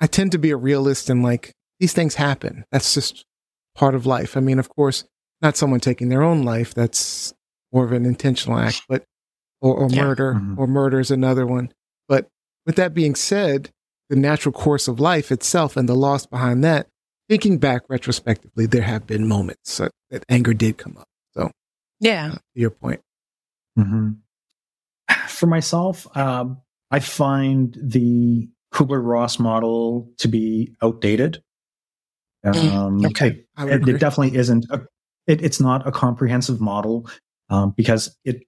I 0.00 0.06
tend 0.06 0.32
to 0.32 0.38
be 0.38 0.50
a 0.50 0.56
realist 0.56 1.10
and 1.10 1.22
like 1.22 1.52
these 1.80 1.92
things 1.92 2.14
happen. 2.14 2.64
That's 2.70 2.94
just 2.94 3.24
part 3.74 3.94
of 3.94 4.06
life. 4.06 4.36
I 4.36 4.40
mean, 4.40 4.58
of 4.58 4.68
course, 4.68 5.04
not 5.42 5.56
someone 5.56 5.80
taking 5.80 6.08
their 6.08 6.22
own 6.22 6.42
life. 6.42 6.74
That's 6.74 7.34
more 7.72 7.84
of 7.84 7.92
an 7.92 8.06
intentional 8.06 8.58
act, 8.58 8.82
but 8.88 9.04
or, 9.60 9.74
or 9.76 9.88
Yeah. 9.90 10.04
murder, 10.04 10.34
Mhm. 10.34 10.56
or 10.56 10.66
murder 10.68 11.00
is 11.00 11.10
another 11.10 11.44
one. 11.46 11.72
But 12.08 12.28
with 12.64 12.76
that 12.76 12.94
being 12.94 13.16
said, 13.16 13.70
the 14.08 14.16
natural 14.16 14.52
course 14.52 14.86
of 14.88 15.00
life 15.00 15.32
itself 15.32 15.76
and 15.76 15.88
the 15.88 15.96
loss 15.96 16.26
behind 16.26 16.62
that, 16.64 16.86
thinking 17.28 17.58
back 17.58 17.82
retrospectively, 17.88 18.66
there 18.66 18.82
have 18.82 19.06
been 19.06 19.26
moments 19.26 19.78
that, 19.78 19.90
that 20.10 20.24
anger 20.28 20.54
did 20.54 20.78
come 20.78 20.96
up. 20.96 21.07
So, 22.02 22.08
Yeah. 22.08 22.32
uh, 22.34 22.38
your 22.54 22.70
point, 22.70 23.00
hmm 23.76 24.10
For 25.28 25.46
myself, 25.46 26.06
um, 26.16 26.58
I 26.90 27.00
find 27.00 27.76
the 27.80 28.48
Kubler 28.74 29.02
Ross 29.04 29.38
model 29.38 30.10
to 30.18 30.28
be 30.28 30.74
outdated. 30.82 31.42
Mm, 32.44 32.72
Um, 32.72 33.06
okay. 33.06 33.44
It, 33.58 33.88
it 33.88 33.98
definitely 34.00 34.36
isn't. 34.36 34.66
A, 34.70 34.80
it, 35.26 35.42
it's 35.42 35.60
not 35.60 35.86
a 35.86 35.92
comprehensive 35.92 36.60
model 36.60 37.08
um, 37.50 37.74
because 37.76 38.16
it 38.24 38.42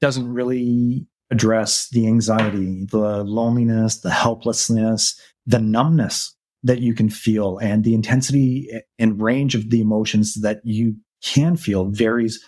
doesn't 0.00 0.32
really 0.32 1.06
address 1.30 1.88
the 1.90 2.06
anxiety, 2.06 2.86
the 2.90 3.24
loneliness, 3.24 4.00
the 4.00 4.10
helplessness, 4.10 5.18
the 5.46 5.58
numbness 5.58 6.34
that 6.62 6.80
you 6.80 6.94
can 6.94 7.08
feel, 7.08 7.58
and 7.58 7.84
the 7.84 7.94
intensity 7.94 8.70
and 8.98 9.20
range 9.20 9.54
of 9.54 9.70
the 9.70 9.80
emotions 9.80 10.34
that 10.42 10.60
you 10.64 10.96
can 11.22 11.56
feel 11.56 11.86
varies 11.86 12.42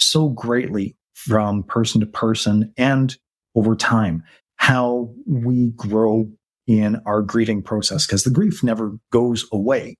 so 0.00 0.28
greatly 0.28 0.96
from 1.14 1.62
person 1.62 2.00
to 2.00 2.06
person 2.06 2.72
and 2.76 3.16
over 3.54 3.76
time. 3.76 4.22
How 4.56 5.14
we 5.26 5.70
grow 5.76 6.30
in 6.66 7.00
our 7.06 7.22
grieving 7.22 7.62
process 7.62 8.06
because 8.06 8.24
the 8.24 8.30
grief 8.30 8.62
never 8.62 8.92
goes 9.10 9.46
away 9.52 9.96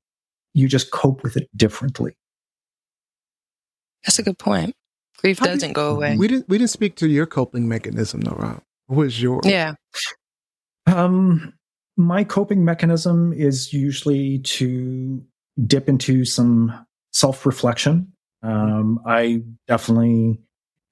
you 0.55 0.69
just 0.69 0.91
cope 0.91 1.23
with 1.23 1.37
it 1.37 1.49
differently. 1.57 2.17
That's 4.05 4.19
a 4.19 4.23
good 4.23 4.39
point. 4.39 4.75
Grief 5.19 5.39
How 5.39 5.47
doesn't 5.47 5.75
go 5.75 5.95
away. 5.95 6.17
we 6.17 6.29
didn't 6.29 6.49
we 6.49 6.59
didn't 6.59 6.71
speak 6.71 6.97
to 6.97 7.09
your 7.09 7.27
coping 7.27 7.69
mechanism, 7.69 8.23
though, 8.23 8.37
Rob. 8.37 8.63
What 8.87 8.97
was 8.97 9.23
yours? 9.23 9.43
Yeah. 9.45 9.75
Um, 10.87 11.53
my 11.97 12.25
coping 12.25 12.65
mechanism 12.65 13.33
is 13.35 13.73
usually 13.73 14.39
to 14.39 15.23
dip 15.67 15.89
into 15.89 16.25
some 16.25 16.87
self 17.13 17.45
reflection. 17.45 18.13
Um, 18.43 19.01
I 19.07 19.43
definitely, 19.69 20.41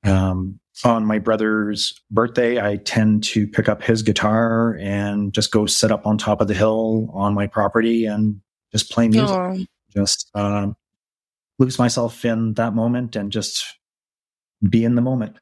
um, 0.04 0.60
on 0.84 1.04
my 1.04 1.18
brother's 1.18 1.94
birthday, 2.10 2.60
I 2.60 2.76
tend 2.76 3.24
to 3.24 3.46
pick 3.46 3.68
up 3.68 3.82
his 3.82 4.02
guitar 4.02 4.76
and 4.80 5.32
just 5.32 5.50
go 5.50 5.66
sit 5.66 5.90
up 5.90 6.06
on 6.06 6.18
top 6.18 6.40
of 6.40 6.48
the 6.48 6.54
hill 6.54 7.10
on 7.12 7.34
my 7.34 7.46
property 7.46 8.04
and 8.04 8.40
just 8.72 8.90
play 8.90 9.08
music. 9.08 9.36
Oh, 9.36 9.64
Just 9.94 10.30
um, 10.34 10.76
lose 11.58 11.78
myself 11.78 12.24
in 12.24 12.54
that 12.54 12.74
moment 12.74 13.16
and 13.16 13.32
just 13.32 13.64
be 14.68 14.84
in 14.84 14.94
the 14.94 15.00
moment. 15.00 15.38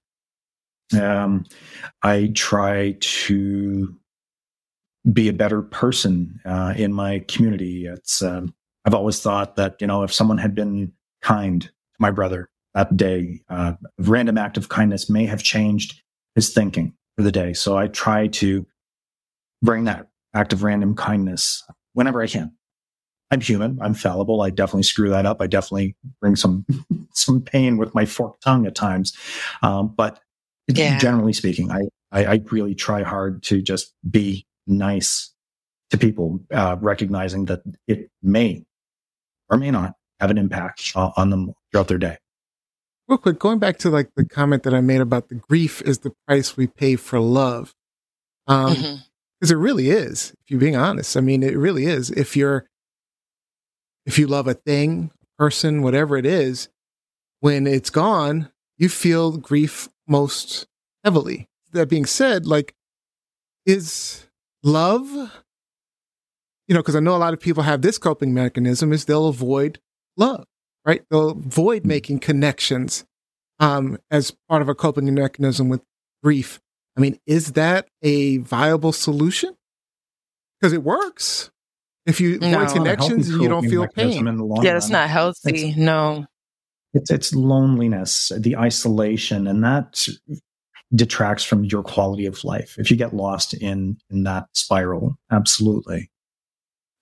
Um, 0.98 1.44
I 2.02 2.30
try 2.34 2.96
to 3.00 3.94
be 5.12 5.28
a 5.28 5.32
better 5.32 5.62
person 5.62 6.40
uh, 6.44 6.74
in 6.76 6.92
my 6.92 7.24
community. 7.28 7.86
It's 7.86 8.22
um, 8.22 8.54
I've 8.84 8.94
always 8.94 9.20
thought 9.20 9.56
that 9.56 9.76
you 9.80 9.86
know 9.86 10.02
if 10.02 10.12
someone 10.12 10.38
had 10.38 10.54
been 10.54 10.92
kind 11.22 11.68
my 11.98 12.10
brother 12.10 12.48
that 12.74 12.96
day, 12.96 13.40
uh, 13.48 13.72
random 13.98 14.36
act 14.38 14.56
of 14.56 14.68
kindness 14.68 15.08
may 15.08 15.26
have 15.26 15.42
changed 15.42 16.02
his 16.34 16.52
thinking 16.52 16.94
for 17.16 17.22
the 17.22 17.32
day. 17.32 17.52
So 17.54 17.76
I 17.76 17.88
try 17.88 18.26
to 18.28 18.66
bring 19.62 19.84
that 19.84 20.08
act 20.34 20.52
of 20.52 20.62
random 20.62 20.94
kindness 20.94 21.64
whenever 21.94 22.22
I 22.22 22.26
can. 22.26 22.52
I'm 23.30 23.40
human. 23.40 23.78
I'm 23.80 23.94
fallible. 23.94 24.42
I 24.42 24.50
definitely 24.50 24.84
screw 24.84 25.08
that 25.10 25.26
up. 25.26 25.40
I 25.40 25.46
definitely 25.48 25.96
bring 26.20 26.36
some 26.36 26.64
some 27.12 27.40
pain 27.40 27.76
with 27.76 27.94
my 27.94 28.04
forked 28.06 28.42
tongue 28.42 28.66
at 28.66 28.74
times. 28.74 29.16
Um, 29.62 29.88
but 29.96 30.20
Yeah. 30.68 30.98
generally 30.98 31.32
speaking, 31.32 31.70
I, 31.70 31.80
I 32.12 32.24
I 32.34 32.42
really 32.52 32.74
try 32.74 33.02
hard 33.02 33.42
to 33.44 33.62
just 33.62 33.94
be 34.08 34.46
nice 34.66 35.32
to 35.90 35.98
people, 35.98 36.40
uh, 36.52 36.76
recognizing 36.80 37.46
that 37.46 37.62
it 37.88 38.10
may 38.22 38.64
or 39.48 39.56
may 39.58 39.70
not 39.70 39.94
have 40.20 40.30
an 40.30 40.38
impact 40.38 40.92
uh, 40.94 41.10
on 41.16 41.30
them 41.30 41.52
throughout 41.76 41.88
their 41.88 41.98
day. 41.98 42.18
Real 43.08 43.18
quick, 43.18 43.38
going 43.38 43.58
back 43.58 43.78
to 43.78 43.90
like 43.90 44.10
the 44.16 44.24
comment 44.24 44.64
that 44.64 44.74
I 44.74 44.80
made 44.80 45.00
about 45.00 45.28
the 45.28 45.36
grief 45.36 45.80
is 45.82 45.98
the 45.98 46.12
price 46.26 46.56
we 46.56 46.66
pay 46.66 46.96
for 46.96 47.20
love. 47.20 47.74
Um, 48.48 49.02
because 49.38 49.50
it 49.50 49.56
really 49.56 49.90
is 49.90 50.32
if 50.42 50.50
you're 50.50 50.60
being 50.60 50.76
honest 50.76 51.16
i 51.16 51.20
mean 51.20 51.42
it 51.42 51.56
really 51.56 51.86
is 51.86 52.10
if 52.10 52.36
you're 52.36 52.66
if 54.04 54.18
you 54.18 54.26
love 54.26 54.48
a 54.48 54.54
thing 54.54 55.10
person 55.38 55.82
whatever 55.82 56.16
it 56.16 56.26
is 56.26 56.68
when 57.40 57.66
it's 57.66 57.90
gone 57.90 58.50
you 58.78 58.88
feel 58.88 59.36
grief 59.36 59.88
most 60.08 60.66
heavily 61.04 61.48
that 61.72 61.88
being 61.88 62.06
said 62.06 62.46
like 62.46 62.74
is 63.66 64.26
love 64.62 65.06
you 66.66 66.74
know 66.74 66.80
because 66.80 66.96
i 66.96 67.00
know 67.00 67.16
a 67.16 67.18
lot 67.18 67.34
of 67.34 67.40
people 67.40 67.62
have 67.62 67.82
this 67.82 67.98
coping 67.98 68.32
mechanism 68.32 68.92
is 68.92 69.04
they'll 69.04 69.28
avoid 69.28 69.78
love 70.16 70.46
right 70.86 71.02
they'll 71.10 71.30
avoid 71.30 71.84
making 71.84 72.18
connections 72.20 73.04
um 73.60 73.98
as 74.10 74.30
part 74.48 74.62
of 74.62 74.68
a 74.68 74.74
coping 74.74 75.12
mechanism 75.12 75.68
with 75.68 75.82
grief 76.22 76.60
I 76.96 77.00
mean, 77.02 77.18
is 77.26 77.52
that 77.52 77.88
a 78.00 78.38
viable 78.38 78.90
solution? 78.90 79.54
Because 80.58 80.72
it 80.72 80.82
works. 80.82 81.50
If 82.06 82.22
you 82.22 82.38
No. 82.38 82.46
avoid 82.48 82.62
It's 82.62 82.74
not 82.74 82.76
connections, 82.84 83.28
you 83.28 83.48
don't 83.50 83.68
feel 83.68 83.86
pain. 83.88 84.26
in 84.26 84.36
the 84.38 84.44
long 84.44 84.64
Yeah, 84.64 84.72
that's 84.72 84.86
run. 84.86 84.92
not 84.92 85.10
healthy. 85.10 85.74
No. 85.76 86.24
It's 86.94 87.10
it's 87.10 87.34
loneliness, 87.34 88.32
the 88.38 88.56
isolation, 88.56 89.46
and 89.46 89.62
that 89.62 90.06
detracts 90.94 91.44
from 91.44 91.64
your 91.66 91.82
quality 91.82 92.24
of 92.24 92.42
life 92.44 92.76
if 92.78 92.90
you 92.90 92.96
get 92.96 93.12
lost 93.14 93.52
in 93.52 93.98
in 94.08 94.22
that 94.22 94.46
spiral. 94.54 95.18
Absolutely. 95.30 96.10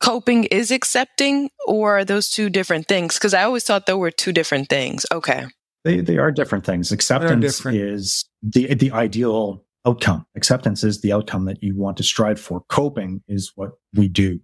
Coping 0.04 0.44
is 0.44 0.70
accepting, 0.70 1.50
or 1.66 1.99
are 1.99 2.04
those 2.04 2.28
two 2.28 2.50
different 2.50 2.87
things? 2.88 3.14
Because 3.14 3.32
I 3.32 3.42
always 3.44 3.64
thought 3.64 3.87
there 3.87 3.96
were 3.96 4.11
two 4.11 4.32
different 4.32 4.68
things. 4.68 5.06
Okay. 5.11 5.46
They 5.84 6.00
they 6.00 6.18
are 6.18 6.30
different 6.30 6.66
things. 6.66 6.92
Acceptance 6.92 7.40
different. 7.40 7.78
is 7.78 8.26
the 8.42 8.75
the 8.75 8.90
ideal 8.90 9.64
outcome. 9.87 10.26
Acceptance 10.37 10.84
is 10.84 11.00
the 11.00 11.12
outcome 11.12 11.46
that 11.46 11.62
you 11.62 11.75
want 11.76 11.96
to 11.99 12.02
strive 12.02 12.38
for. 12.38 12.62
Coping 12.68 13.23
is 13.28 13.52
what 13.54 13.73
we 13.94 14.08
do. 14.08 14.40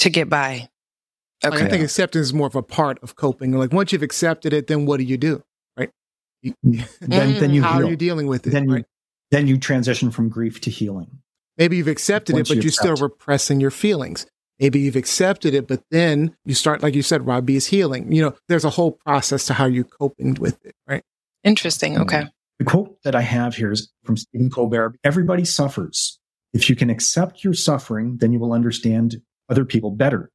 To 0.00 0.10
get 0.10 0.28
by. 0.28 0.68
Okay. 1.44 1.66
I 1.66 1.68
think 1.68 1.84
acceptance 1.84 2.26
is 2.26 2.34
more 2.34 2.46
of 2.46 2.56
a 2.56 2.62
part 2.62 2.98
of 3.02 3.16
coping. 3.16 3.52
Like 3.52 3.72
once 3.72 3.92
you've 3.92 4.02
accepted 4.02 4.52
it, 4.52 4.66
then 4.66 4.86
what 4.86 4.96
do 4.96 5.04
you 5.04 5.16
do? 5.16 5.42
Right? 5.76 5.90
You- 6.42 6.54
Then 7.00 7.38
then 7.38 7.50
you 7.54 7.62
mm. 7.62 7.64
How 7.64 7.80
are 7.80 7.84
you 7.84 7.96
dealing 7.96 8.26
with 8.26 8.46
it? 8.46 8.50
then 8.50 8.68
you 8.68 8.74
right? 8.74 8.84
then 9.30 9.46
you 9.46 9.58
transition 9.58 10.10
from 10.10 10.28
grief 10.28 10.60
to 10.62 10.70
healing. 10.70 11.20
Maybe 11.56 11.76
you've 11.76 11.88
accepted 11.88 12.34
Once 12.34 12.50
it, 12.50 12.54
but 12.54 12.56
you 12.56 12.62
you're 12.64 12.72
still 12.72 12.96
repressing 12.96 13.60
your 13.60 13.70
feelings. 13.70 14.26
Maybe 14.58 14.80
you've 14.80 14.96
accepted 14.96 15.54
it, 15.54 15.66
but 15.66 15.82
then 15.90 16.36
you 16.44 16.54
start, 16.54 16.82
like 16.82 16.94
you 16.94 17.02
said, 17.02 17.26
Robbie 17.26 17.56
is 17.56 17.66
healing. 17.66 18.12
You 18.12 18.22
know, 18.22 18.34
there's 18.48 18.64
a 18.64 18.70
whole 18.70 18.92
process 18.92 19.46
to 19.46 19.54
how 19.54 19.66
you're 19.66 19.84
coping 19.84 20.34
with 20.34 20.64
it, 20.64 20.74
right? 20.86 21.02
Interesting. 21.42 21.98
Okay. 21.98 22.22
Mm. 22.22 22.30
The 22.60 22.64
quote 22.64 23.02
that 23.02 23.16
I 23.16 23.20
have 23.20 23.56
here 23.56 23.72
is 23.72 23.92
from 24.04 24.16
Stephen 24.16 24.50
Colbert 24.50 24.96
Everybody 25.02 25.44
suffers. 25.44 26.18
If 26.52 26.70
you 26.70 26.76
can 26.76 26.88
accept 26.88 27.42
your 27.42 27.54
suffering, 27.54 28.18
then 28.18 28.32
you 28.32 28.38
will 28.38 28.52
understand 28.52 29.20
other 29.48 29.64
people 29.64 29.90
better. 29.90 30.30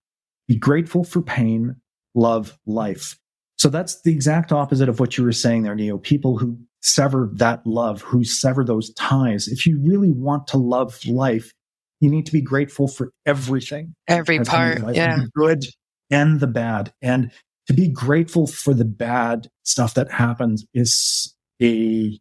Be 0.48 0.58
grateful 0.58 1.06
for 1.06 1.22
pain, 1.22 1.78
love 2.14 2.58
life. 2.66 3.18
So 3.58 3.70
that's 3.70 4.02
the 4.02 4.12
exact 4.12 4.52
opposite 4.52 4.90
of 4.90 5.00
what 5.00 5.18
you 5.18 5.24
were 5.24 5.32
saying 5.32 5.64
there, 5.64 5.76
Nio. 5.76 6.02
People 6.02 6.38
who 6.38 6.60
sever 6.82 7.30
that 7.36 7.66
love, 7.66 8.02
who 8.02 8.24
sever 8.24 8.64
those 8.64 8.94
ties. 8.94 9.48
If 9.48 9.66
you 9.66 9.80
really 9.84 10.12
want 10.12 10.48
to 10.48 10.58
love 10.58 11.06
life, 11.06 11.52
you 12.00 12.10
need 12.10 12.26
to 12.26 12.32
be 12.32 12.42
grateful 12.42 12.88
for 12.88 13.12
everything. 13.26 13.96
Every 14.08 14.38
that's 14.38 14.50
in 14.54 14.68
your 14.68 14.80
part. 14.80 14.96
Yeah. 14.96 15.18
the 15.18 15.30
good 15.36 15.66
and 16.10 16.40
the 16.40 16.48
bad. 16.48 16.94
And 17.02 17.32
to 17.68 17.74
be 17.74 17.88
grateful 17.88 18.48
for 18.48 18.74
the 18.74 18.86
bad 18.86 19.50
stuff 19.64 19.94
that 19.96 20.12
happens 20.12 20.66
is 20.74 21.36
a 21.62 22.18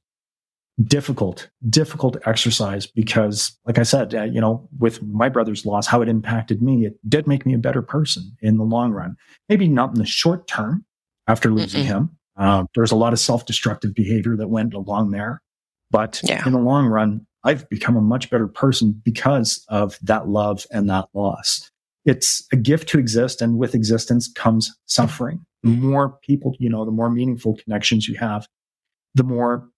difficult, 0.82 1.48
difficult 1.68 2.16
exercise 2.26 2.86
because, 2.86 3.56
like 3.66 3.78
I 3.78 3.82
said, 3.82 4.14
uh, 4.14 4.24
you 4.24 4.40
know, 4.40 4.68
with 4.78 5.02
my 5.02 5.28
brother's 5.28 5.64
loss, 5.64 5.86
how 5.86 6.02
it 6.02 6.08
impacted 6.08 6.62
me, 6.62 6.86
it 6.86 6.98
did 7.08 7.26
make 7.26 7.46
me 7.46 7.54
a 7.54 7.58
better 7.58 7.82
person 7.82 8.36
in 8.42 8.58
the 8.58 8.64
long 8.64 8.92
run. 8.92 9.16
Maybe 9.48 9.68
not 9.68 9.90
in 9.90 9.96
the 9.96 10.06
short 10.06 10.46
term 10.46 10.84
after 11.26 11.50
losing 11.50 11.84
Mm-mm. 11.84 11.86
him. 11.86 12.17
Um, 12.38 12.68
there's 12.75 12.92
a 12.92 12.97
lot 12.97 13.12
of 13.12 13.18
self 13.18 13.45
destructive 13.47 13.95
behavior 13.95 14.37
that 14.37 14.49
went 14.49 14.75
along 14.75 15.11
there. 15.11 15.42
But 15.90 16.21
Yeah. 16.23 16.47
in 16.47 16.52
the 16.52 16.59
long 16.59 16.87
run, 16.87 17.26
I've 17.45 17.68
become 17.68 17.97
a 17.97 18.00
much 18.00 18.30
better 18.30 18.49
person 18.49 19.00
because 19.04 19.64
of 19.68 19.99
that 20.02 20.28
love 20.28 20.66
and 20.71 20.88
that 20.90 21.07
loss. 21.14 21.71
It's 22.04 22.47
a 22.52 22.57
gift 22.57 22.88
to 22.90 22.99
exist, 22.99 23.42
and 23.42 23.59
with 23.59 23.75
existence 23.75 24.30
comes 24.35 24.75
suffering. 24.87 25.45
The 25.62 25.71
more 25.71 26.18
people, 26.23 26.54
you 26.59 26.71
know, 26.71 26.85
the 26.85 26.90
more 26.90 27.11
meaningful 27.11 27.57
connections 27.57 28.09
you 28.09 28.16
have, 28.16 28.47
the 29.14 29.25
more 29.25 29.68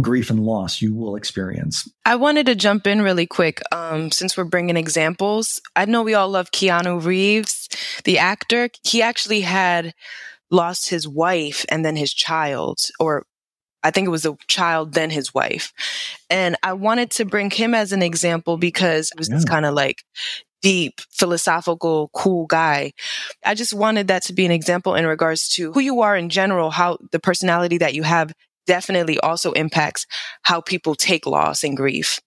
grief 0.00 0.28
and 0.28 0.40
loss 0.40 0.82
you 0.82 0.94
will 0.94 1.16
experience. 1.16 1.90
I 2.04 2.16
wanted 2.16 2.46
to 2.46 2.54
jump 2.54 2.86
in 2.86 3.00
really 3.00 3.26
quick 3.26 3.62
um, 3.72 4.10
since 4.10 4.36
we're 4.36 4.44
bringing 4.44 4.76
examples. 4.76 5.60
I 5.74 5.86
know 5.86 6.02
we 6.02 6.14
all 6.14 6.28
love 6.28 6.50
Keanu 6.50 7.02
Reeves, 7.02 7.68
the 8.04 8.18
actor. 8.18 8.68
He 8.84 9.00
actually 9.00 9.40
had 9.40 9.94
lost 10.50 10.88
his 10.88 11.06
wife 11.08 11.64
and 11.68 11.84
then 11.84 11.96
his 11.96 12.12
child, 12.14 12.78
or 13.00 13.24
I 13.82 13.90
think 13.90 14.06
it 14.06 14.10
was 14.10 14.26
a 14.26 14.36
child, 14.48 14.94
then 14.94 15.10
his 15.10 15.32
wife. 15.32 15.72
And 16.28 16.56
I 16.62 16.72
wanted 16.72 17.10
to 17.12 17.24
bring 17.24 17.50
him 17.50 17.74
as 17.74 17.92
an 17.92 18.02
example 18.02 18.56
because 18.56 19.10
it 19.12 19.18
was 19.18 19.28
this 19.28 19.44
Yeah. 19.44 19.50
kind 19.50 19.66
of 19.66 19.74
like 19.74 20.02
deep, 20.62 21.00
philosophical, 21.12 22.10
cool 22.12 22.46
guy. 22.46 22.92
I 23.44 23.54
just 23.54 23.74
wanted 23.74 24.08
that 24.08 24.24
to 24.24 24.32
be 24.32 24.44
an 24.44 24.50
example 24.50 24.94
in 24.96 25.06
regards 25.06 25.48
to 25.50 25.72
who 25.72 25.80
you 25.80 26.00
are 26.00 26.16
in 26.16 26.28
general, 26.28 26.70
how 26.70 26.98
the 27.12 27.20
personality 27.20 27.78
that 27.78 27.94
you 27.94 28.02
have 28.02 28.32
definitely 28.66 29.20
also 29.20 29.52
impacts 29.52 30.06
how 30.42 30.60
people 30.60 30.96
take 30.96 31.24
loss 31.24 31.62
and 31.62 31.76
grief. 31.76 32.20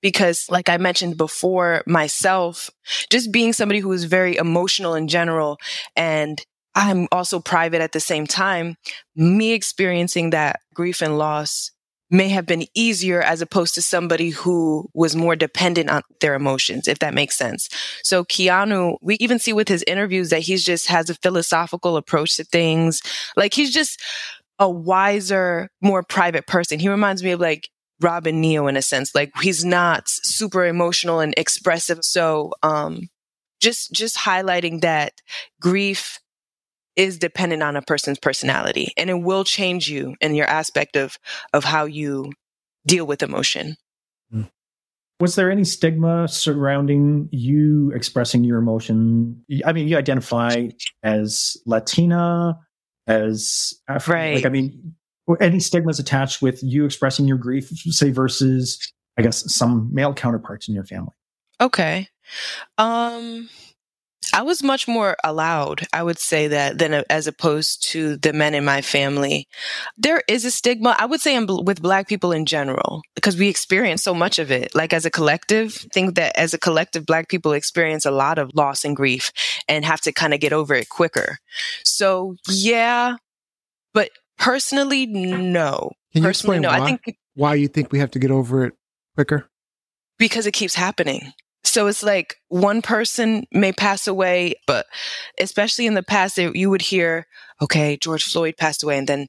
Because, 0.00 0.46
like 0.48 0.70
I 0.70 0.78
mentioned 0.78 1.18
before, 1.18 1.82
myself, 1.86 2.70
just 3.10 3.30
being 3.30 3.52
somebody 3.52 3.80
who 3.80 3.92
is 3.92 4.04
very 4.04 4.36
emotional 4.36 4.94
in 4.94 5.06
general, 5.08 5.58
and 5.94 6.40
I'm 6.74 7.06
also 7.12 7.40
private 7.40 7.80
at 7.80 7.92
the 7.92 8.00
same 8.00 8.26
time, 8.26 8.76
me 9.14 9.52
experiencing 9.52 10.30
that 10.30 10.60
grief 10.74 11.02
and 11.02 11.18
loss 11.18 11.70
may 12.10 12.28
have 12.28 12.44
been 12.44 12.66
easier 12.74 13.22
as 13.22 13.40
opposed 13.40 13.74
to 13.74 13.82
somebody 13.82 14.30
who 14.30 14.86
was 14.92 15.16
more 15.16 15.34
dependent 15.34 15.88
on 15.88 16.02
their 16.20 16.34
emotions, 16.34 16.86
if 16.86 16.98
that 16.98 17.14
makes 17.14 17.36
sense. 17.36 17.70
So 18.04 18.22
Keanu, 18.22 18.98
we 19.00 19.14
even 19.16 19.38
see 19.38 19.54
with 19.54 19.68
his 19.68 19.82
interviews 19.86 20.28
that 20.28 20.42
he's 20.42 20.62
just 20.62 20.88
has 20.88 21.08
a 21.08 21.14
philosophical 21.14 21.96
approach 21.96 22.36
to 22.36 22.44
things. 22.44 23.00
Like 23.34 23.54
he's 23.54 23.72
just 23.72 24.00
a 24.58 24.68
wiser, 24.68 25.70
more 25.80 26.02
private 26.02 26.46
person. 26.46 26.78
He 26.78 26.90
reminds 26.90 27.22
me 27.22 27.30
of 27.30 27.40
like 27.40 27.70
Robin 28.00 28.42
Nio 28.42 28.68
in 28.68 28.76
a 28.76 28.82
sense. 28.82 29.14
Like 29.14 29.32
he's 29.40 29.64
not 29.64 30.02
super 30.06 30.66
emotional 30.66 31.20
and 31.20 31.32
expressive. 31.38 32.04
So 32.04 32.52
um 32.62 33.08
just 33.60 33.92
just 33.92 34.18
highlighting 34.18 34.82
that 34.82 35.14
grief 35.60 36.18
is 36.96 37.18
dependent 37.18 37.62
on 37.62 37.76
a 37.76 37.82
person's 37.82 38.18
personality 38.18 38.92
and 38.96 39.10
it 39.10 39.20
will 39.20 39.44
change 39.44 39.88
you 39.88 40.14
in 40.20 40.34
your 40.34 40.46
aspect 40.46 40.96
of 40.96 41.18
of 41.52 41.64
how 41.64 41.84
you 41.84 42.32
deal 42.86 43.06
with 43.06 43.22
emotion. 43.22 43.76
Was 45.22 45.36
there 45.36 45.52
any 45.52 45.62
stigma 45.62 46.26
surrounding 46.26 47.28
you 47.30 47.92
expressing 47.94 48.42
your 48.42 48.58
emotion? 48.58 49.40
I 49.64 49.72
mean, 49.72 49.86
you 49.86 49.96
identify 49.96 50.70
as 51.04 51.56
Latina, 51.64 52.58
as 53.06 53.72
African. 53.88 54.20
Right. 54.20 54.34
Like, 54.34 54.46
I 54.46 54.48
mean, 54.48 54.96
any 55.40 55.60
stigmas 55.60 56.00
attached 56.00 56.42
with 56.42 56.60
you 56.64 56.84
expressing 56.84 57.28
your 57.28 57.36
grief, 57.36 57.68
say, 57.68 58.10
versus, 58.10 58.80
I 59.16 59.22
guess, 59.22 59.54
some 59.54 59.90
male 59.92 60.12
counterparts 60.12 60.66
in 60.66 60.74
your 60.74 60.82
family? 60.82 61.14
Okay. 61.60 62.08
Um 62.76 63.48
I 64.32 64.42
was 64.42 64.62
much 64.62 64.88
more 64.88 65.16
allowed, 65.22 65.86
I 65.92 66.02
would 66.02 66.18
say 66.18 66.48
that, 66.48 66.78
than 66.78 66.94
a, 66.94 67.04
as 67.10 67.26
opposed 67.26 67.84
to 67.90 68.16
the 68.16 68.32
men 68.32 68.54
in 68.54 68.64
my 68.64 68.80
family. 68.80 69.46
There 69.96 70.22
is 70.28 70.44
a 70.44 70.50
stigma, 70.50 70.96
I 70.98 71.06
would 71.06 71.20
say, 71.20 71.34
in, 71.34 71.46
with 71.46 71.82
Black 71.82 72.08
people 72.08 72.32
in 72.32 72.46
general, 72.46 73.02
because 73.14 73.36
we 73.36 73.48
experience 73.48 74.02
so 74.02 74.14
much 74.14 74.38
of 74.38 74.50
it. 74.50 74.74
Like 74.74 74.92
as 74.92 75.04
a 75.04 75.10
collective, 75.10 75.84
I 75.84 75.88
think 75.92 76.14
that 76.16 76.36
as 76.36 76.54
a 76.54 76.58
collective, 76.58 77.04
Black 77.04 77.28
people 77.28 77.52
experience 77.52 78.06
a 78.06 78.10
lot 78.10 78.38
of 78.38 78.50
loss 78.54 78.84
and 78.84 78.96
grief 78.96 79.32
and 79.68 79.84
have 79.84 80.00
to 80.02 80.12
kind 80.12 80.32
of 80.34 80.40
get 80.40 80.52
over 80.52 80.74
it 80.74 80.88
quicker. 80.88 81.38
So, 81.84 82.36
yeah, 82.48 83.16
but 83.92 84.10
personally, 84.38 85.06
no. 85.06 85.92
Can 86.12 86.22
you 86.22 86.28
personally, 86.28 86.58
explain 86.58 86.60
no. 86.62 86.68
why? 86.68 86.80
I 86.80 86.86
think 86.86 87.16
why 87.34 87.54
you 87.54 87.68
think 87.68 87.92
we 87.92 87.98
have 87.98 88.10
to 88.12 88.18
get 88.18 88.30
over 88.30 88.66
it 88.66 88.74
quicker? 89.14 89.48
because 90.22 90.46
it 90.46 90.52
keeps 90.52 90.76
happening. 90.76 91.32
So 91.64 91.86
it's 91.86 92.02
like 92.02 92.36
one 92.48 92.82
person 92.82 93.46
may 93.52 93.72
pass 93.72 94.06
away, 94.06 94.54
but 94.66 94.86
especially 95.38 95.86
in 95.86 95.94
the 95.94 96.02
past, 96.02 96.36
you 96.38 96.70
would 96.70 96.82
hear, 96.82 97.26
okay, 97.60 97.96
George 97.96 98.24
Floyd 98.24 98.56
passed 98.56 98.82
away, 98.82 98.98
and 98.98 99.08
then 99.08 99.28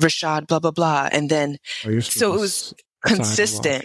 Rashad, 0.00 0.46
blah, 0.46 0.58
blah, 0.60 0.70
blah. 0.70 1.08
And 1.10 1.28
then 1.30 1.58
you're 1.84 2.00
So 2.02 2.34
it 2.34 2.40
was 2.40 2.60
to 2.60 2.66
side 2.66 2.76
of 2.76 3.16
consistent. 3.18 3.84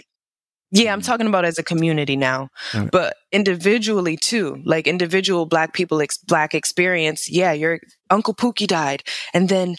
Yeah, 0.74 0.92
I'm 0.92 1.00
Mhm. 1.00 1.04
talking 1.04 1.26
about 1.26 1.44
as 1.44 1.58
a 1.58 1.62
community 1.62 2.16
now, 2.16 2.48
but 2.90 3.16
individually 3.30 4.16
too, 4.16 4.62
like 4.64 4.86
individual 4.86 5.44
Black 5.44 5.74
people, 5.74 6.00
ex- 6.00 6.16
Black 6.18 6.54
experience. 6.54 7.28
Yeah, 7.30 7.52
your 7.52 7.78
Uncle 8.10 8.34
Pookie 8.34 8.66
died, 8.66 9.02
and 9.34 9.48
then 9.48 9.76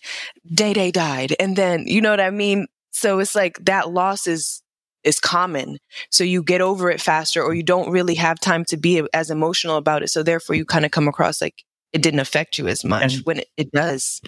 Day 0.53 0.73
Day 0.73 0.91
died, 0.91 1.35
and 1.39 1.55
then 1.55 1.85
you 1.87 2.01
know 2.01 2.11
what 2.11 2.19
I 2.19 2.29
mean. 2.29 2.67
So 2.91 3.17
it's 3.19 3.33
like 3.35 3.57
that 3.65 3.89
loss 3.89 4.27
is 4.27 4.61
is 5.03 5.19
common. 5.19 5.77
So 6.11 6.23
you 6.23 6.43
get 6.43 6.61
over 6.61 6.89
it 6.89 7.01
faster, 7.01 7.41
or 7.43 7.53
you 7.53 7.63
don't 7.63 7.91
really 7.91 8.15
have 8.15 8.39
time 8.39 8.65
to 8.65 8.77
be 8.77 9.03
as 9.13 9.29
emotional 9.29 9.77
about 9.77 10.03
it. 10.03 10.09
So 10.09 10.23
therefore, 10.23 10.55
you 10.55 10.65
kind 10.65 10.85
of 10.85 10.91
come 10.91 11.07
across 11.07 11.41
like 11.41 11.63
it 11.91 12.01
didn't 12.01 12.19
affect 12.21 12.57
you 12.57 12.67
as 12.67 12.83
much 12.83 13.15
And- 13.15 13.25
when 13.25 13.39
it, 13.39 13.47
it 13.57 13.71
does. 13.71 14.21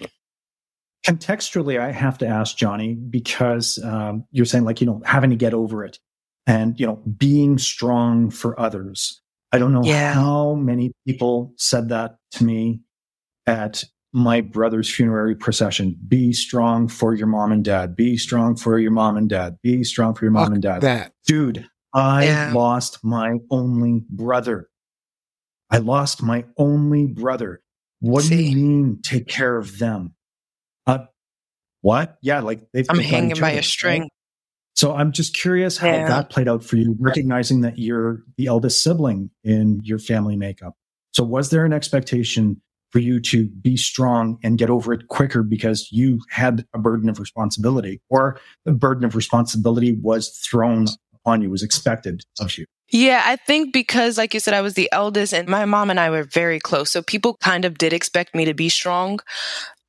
contextually 1.06 1.78
i 1.78 1.92
have 1.92 2.18
to 2.18 2.26
ask 2.26 2.56
Gianni 2.56 2.94
because 2.94 3.78
um, 3.84 4.24
you're 4.32 4.44
saying 4.46 4.64
like 4.64 4.80
you 4.80 4.86
know 4.86 5.00
having 5.04 5.30
to 5.30 5.36
get 5.36 5.54
over 5.54 5.84
it 5.84 5.98
and 6.46 6.78
you 6.80 6.86
know 6.86 6.96
being 6.96 7.58
strong 7.58 8.30
for 8.30 8.58
others 8.58 9.20
i 9.52 9.58
don't 9.58 9.72
know 9.72 9.84
Yeah. 9.84 10.12
how 10.14 10.54
many 10.54 10.92
people 11.06 11.52
said 11.56 11.90
that 11.90 12.16
to 12.32 12.44
me 12.44 12.80
at 13.46 13.84
my 14.16 14.40
brother's 14.40 14.90
funerary 14.90 15.34
procession. 15.36 15.94
Be 16.08 16.32
strong 16.32 16.88
for 16.88 17.12
your 17.14 17.26
mom 17.26 17.52
and 17.52 17.62
dad. 17.62 17.94
Be 17.94 18.16
strong 18.16 18.56
for 18.56 18.78
your 18.78 18.90
mom 18.90 19.18
and 19.18 19.28
dad. 19.28 19.58
Be 19.62 19.84
strong 19.84 20.14
for 20.14 20.24
your 20.24 20.32
mom 20.32 20.46
Fuck 20.46 20.52
and 20.54 20.62
dad. 20.62 20.80
That. 20.80 21.12
Dude 21.26 21.68
i 21.92 22.24
Yeah. 22.24 22.52
lost 22.54 23.04
my 23.04 23.36
only 23.50 24.04
brother. 24.08 24.68
I 25.70 25.78
lost 25.78 26.22
my 26.22 26.44
only 26.56 27.06
brother. 27.06 27.60
What 28.00 28.22
do 28.22 28.28
See. 28.28 28.48
you 28.48 28.56
mean 28.56 29.00
take 29.02 29.28
care 29.28 29.56
of 29.58 29.78
them? 29.78 30.14
Uh 30.86 31.04
what? 31.82 32.16
Yeah 32.22 32.40
like 32.40 32.62
they've 32.72 32.86
I'm 32.88 32.98
hanging 32.98 33.38
by 33.38 33.50
a 33.52 33.62
string. 33.62 34.08
so 34.74 34.94
i'm 34.94 35.12
just 35.12 35.34
curious 35.34 35.76
how 35.76 35.88
Yeah. 35.88 36.08
that 36.08 36.30
played 36.30 36.48
out 36.48 36.64
for 36.64 36.76
you 36.76 36.96
recognizing 36.98 37.60
that 37.62 37.78
you're 37.78 38.22
the 38.38 38.46
eldest 38.46 38.82
sibling 38.82 39.30
in 39.44 39.80
your 39.84 39.98
family 39.98 40.36
makeup. 40.36 40.74
So 41.12 41.22
was 41.22 41.50
there 41.50 41.66
an 41.66 41.74
expectation 41.74 42.62
for 42.96 43.00
you 43.00 43.20
to 43.20 43.46
be 43.46 43.76
strong 43.76 44.38
and 44.42 44.56
get 44.56 44.70
over 44.70 44.90
it 44.90 45.08
quicker 45.08 45.42
because 45.42 45.92
you 45.92 46.18
had 46.30 46.64
a 46.72 46.78
burden 46.78 47.10
of 47.10 47.20
responsibility 47.20 48.00
or 48.08 48.40
the 48.64 48.72
burden 48.72 49.04
of 49.04 49.14
responsibility 49.14 49.92
was 50.00 50.30
thrown 50.30 50.86
upon 51.14 51.42
you 51.42 51.50
was 51.50 51.62
expected 51.62 52.22
of 52.40 52.56
you 52.56 52.64
Yeah, 52.88 53.22
I 53.26 53.36
think 53.36 53.74
because, 53.74 54.16
like 54.16 54.32
you 54.32 54.40
said, 54.40 54.54
I 54.54 54.62
was 54.62 54.72
the 54.72 54.88
eldest 54.92 55.34
and 55.34 55.46
my 55.46 55.66
mom 55.66 55.90
and 55.90 56.00
I 56.00 56.08
were 56.08 56.24
very 56.24 56.58
close. 56.58 56.90
So 56.90 57.02
people 57.02 57.36
kind 57.42 57.66
of 57.66 57.76
did 57.76 57.92
expect 57.92 58.34
me 58.34 58.46
to 58.46 58.54
be 58.54 58.70
strong. 58.70 59.18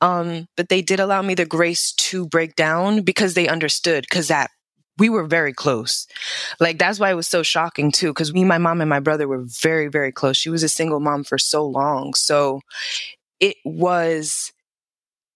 Um, 0.02 0.48
but 0.58 0.68
they 0.68 0.82
did 0.82 1.00
allow 1.00 1.22
me 1.22 1.34
the 1.34 1.46
grace 1.46 1.94
to 2.10 2.28
break 2.28 2.58
down 2.58 3.04
because 3.04 3.36
they 3.36 3.48
understood 3.48 4.06
because 4.10 4.28
that 4.28 4.52
we 4.98 5.10
were 5.10 5.26
very 5.26 5.54
close. 5.54 6.08
Like 6.60 6.78
that's 6.78 7.00
why 7.00 7.12
it 7.12 7.16
was 7.16 7.28
so 7.28 7.44
shocking 7.44 7.92
too. 7.92 8.14
Cause 8.14 8.34
me, 8.34 8.44
my 8.44 8.58
mom 8.58 8.82
and 8.82 8.90
my 8.90 9.00
brother 9.00 9.28
were 9.28 9.44
very, 9.46 9.88
very 9.88 10.12
close. 10.12 10.38
She 10.38 10.50
was 10.50 10.64
a 10.64 10.70
single 10.70 11.00
mom 11.00 11.24
for 11.24 11.38
so 11.38 11.66
long. 11.66 12.14
So 12.14 12.62
it 13.40 13.58
was 13.64 14.52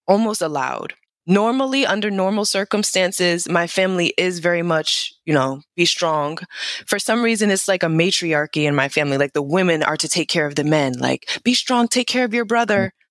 almost 0.06 0.42
allowed. 0.42 0.94
Normally, 1.24 1.86
under 1.86 2.10
normal 2.10 2.44
circumstances, 2.44 3.48
my 3.48 3.68
family 3.68 4.12
is 4.18 4.40
very 4.40 4.62
much, 4.62 5.14
you 5.24 5.32
know, 5.32 5.62
be 5.76 5.84
strong. 5.84 6.38
For 6.84 6.98
some 6.98 7.22
reason, 7.22 7.48
it's 7.48 7.68
like 7.68 7.84
a 7.84 7.88
matriarchy 7.88 8.66
in 8.66 8.74
my 8.74 8.88
family. 8.88 9.18
Like 9.18 9.32
the 9.32 9.40
women 9.40 9.84
are 9.84 9.96
to 9.96 10.08
take 10.08 10.28
care 10.28 10.46
of 10.46 10.56
the 10.56 10.64
men. 10.64 10.94
Like, 10.94 11.28
be 11.44 11.54
strong, 11.54 11.86
take 11.86 12.08
care 12.08 12.24
of 12.24 12.34
your 12.34 12.44
brother. 12.44 12.86
Mm. 12.86 13.02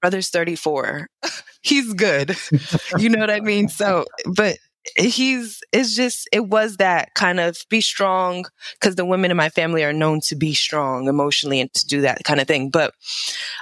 Brother's 0.00 0.30
34. 0.30 1.06
He's 1.62 1.92
good. 1.94 2.36
you 2.98 3.08
know 3.08 3.20
what 3.20 3.30
I 3.30 3.38
mean? 3.38 3.68
So, 3.68 4.06
but 4.26 4.56
he's, 4.96 5.60
it's 5.72 5.94
just, 5.94 6.28
it 6.32 6.46
was 6.46 6.76
that 6.76 7.14
kind 7.14 7.40
of 7.40 7.58
be 7.68 7.80
strong 7.80 8.44
because 8.80 8.96
the 8.96 9.04
women 9.04 9.30
in 9.30 9.36
my 9.36 9.48
family 9.48 9.84
are 9.84 9.92
known 9.92 10.20
to 10.22 10.36
be 10.36 10.54
strong 10.54 11.08
emotionally 11.08 11.60
and 11.60 11.72
to 11.74 11.86
do 11.86 12.00
that 12.02 12.24
kind 12.24 12.40
of 12.40 12.46
thing. 12.46 12.70
But 12.70 12.94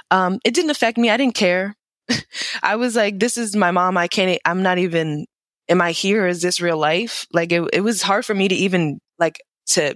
um, 0.09 0.39
it 0.43 0.53
didn't 0.53 0.71
affect 0.71 0.97
me. 0.97 1.09
I 1.09 1.17
didn't 1.17 1.35
care. 1.35 1.75
I 2.63 2.75
was 2.75 2.95
like, 2.95 3.19
this 3.19 3.37
is 3.37 3.55
my 3.55 3.71
mom. 3.71 3.97
I 3.97 4.07
can't, 4.07 4.39
i'm 4.45 4.63
not 4.63 4.77
even, 4.77 5.25
am 5.69 5.81
I 5.81 5.91
here? 5.91 6.27
Is 6.27 6.41
this 6.41 6.59
real 6.59 6.77
life? 6.77 7.27
Like, 7.31 7.51
it, 7.51 7.69
it 7.73 7.81
was 7.81 8.01
hard 8.01 8.25
for 8.25 8.33
me 8.33 8.47
to 8.47 8.55
even, 8.55 8.99
like, 9.19 9.39
to 9.67 9.95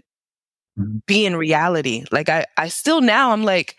Mhm. 0.78 1.06
be 1.06 1.26
in 1.26 1.36
reality. 1.38 2.04
Like, 2.12 2.28
I, 2.28 2.46
I 2.58 2.68
still 2.68 3.00
now, 3.00 3.32
I'm 3.32 3.44
like, 3.44 3.78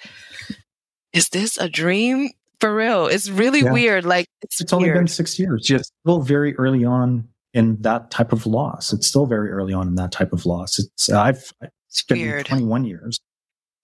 is 1.13 1.29
this 1.29 1.59
a 1.59 1.69
dream? 1.69 2.31
For 2.59 2.75
real. 2.75 3.07
It's 3.07 3.29
really 3.29 3.61
Yeah. 3.63 3.73
weird. 3.73 4.07
Like, 4.07 4.27
it's, 4.41 4.61
it's 4.63 4.73
only 4.73 4.89
been 4.91 5.07
six 5.07 5.39
years 5.39 5.63
just 5.63 5.93
still 6.01 6.23
very 6.23 6.55
early 6.57 6.87
on 6.87 7.29
in 7.57 7.77
that 7.83 8.11
type 8.11 8.33
of 8.33 8.47
loss 8.47 8.93
it's 8.93 9.07
still 9.07 9.27
very 9.27 9.51
early 9.51 9.73
on 9.75 9.89
in 9.89 9.95
that 9.97 10.13
type 10.13 10.33
of 10.33 10.45
loss 10.47 10.79
it's 10.79 11.11
i've 11.11 11.53
it's 11.89 12.03
been 12.05 12.19
weird. 12.21 12.47
21 12.47 12.85
years 12.85 13.19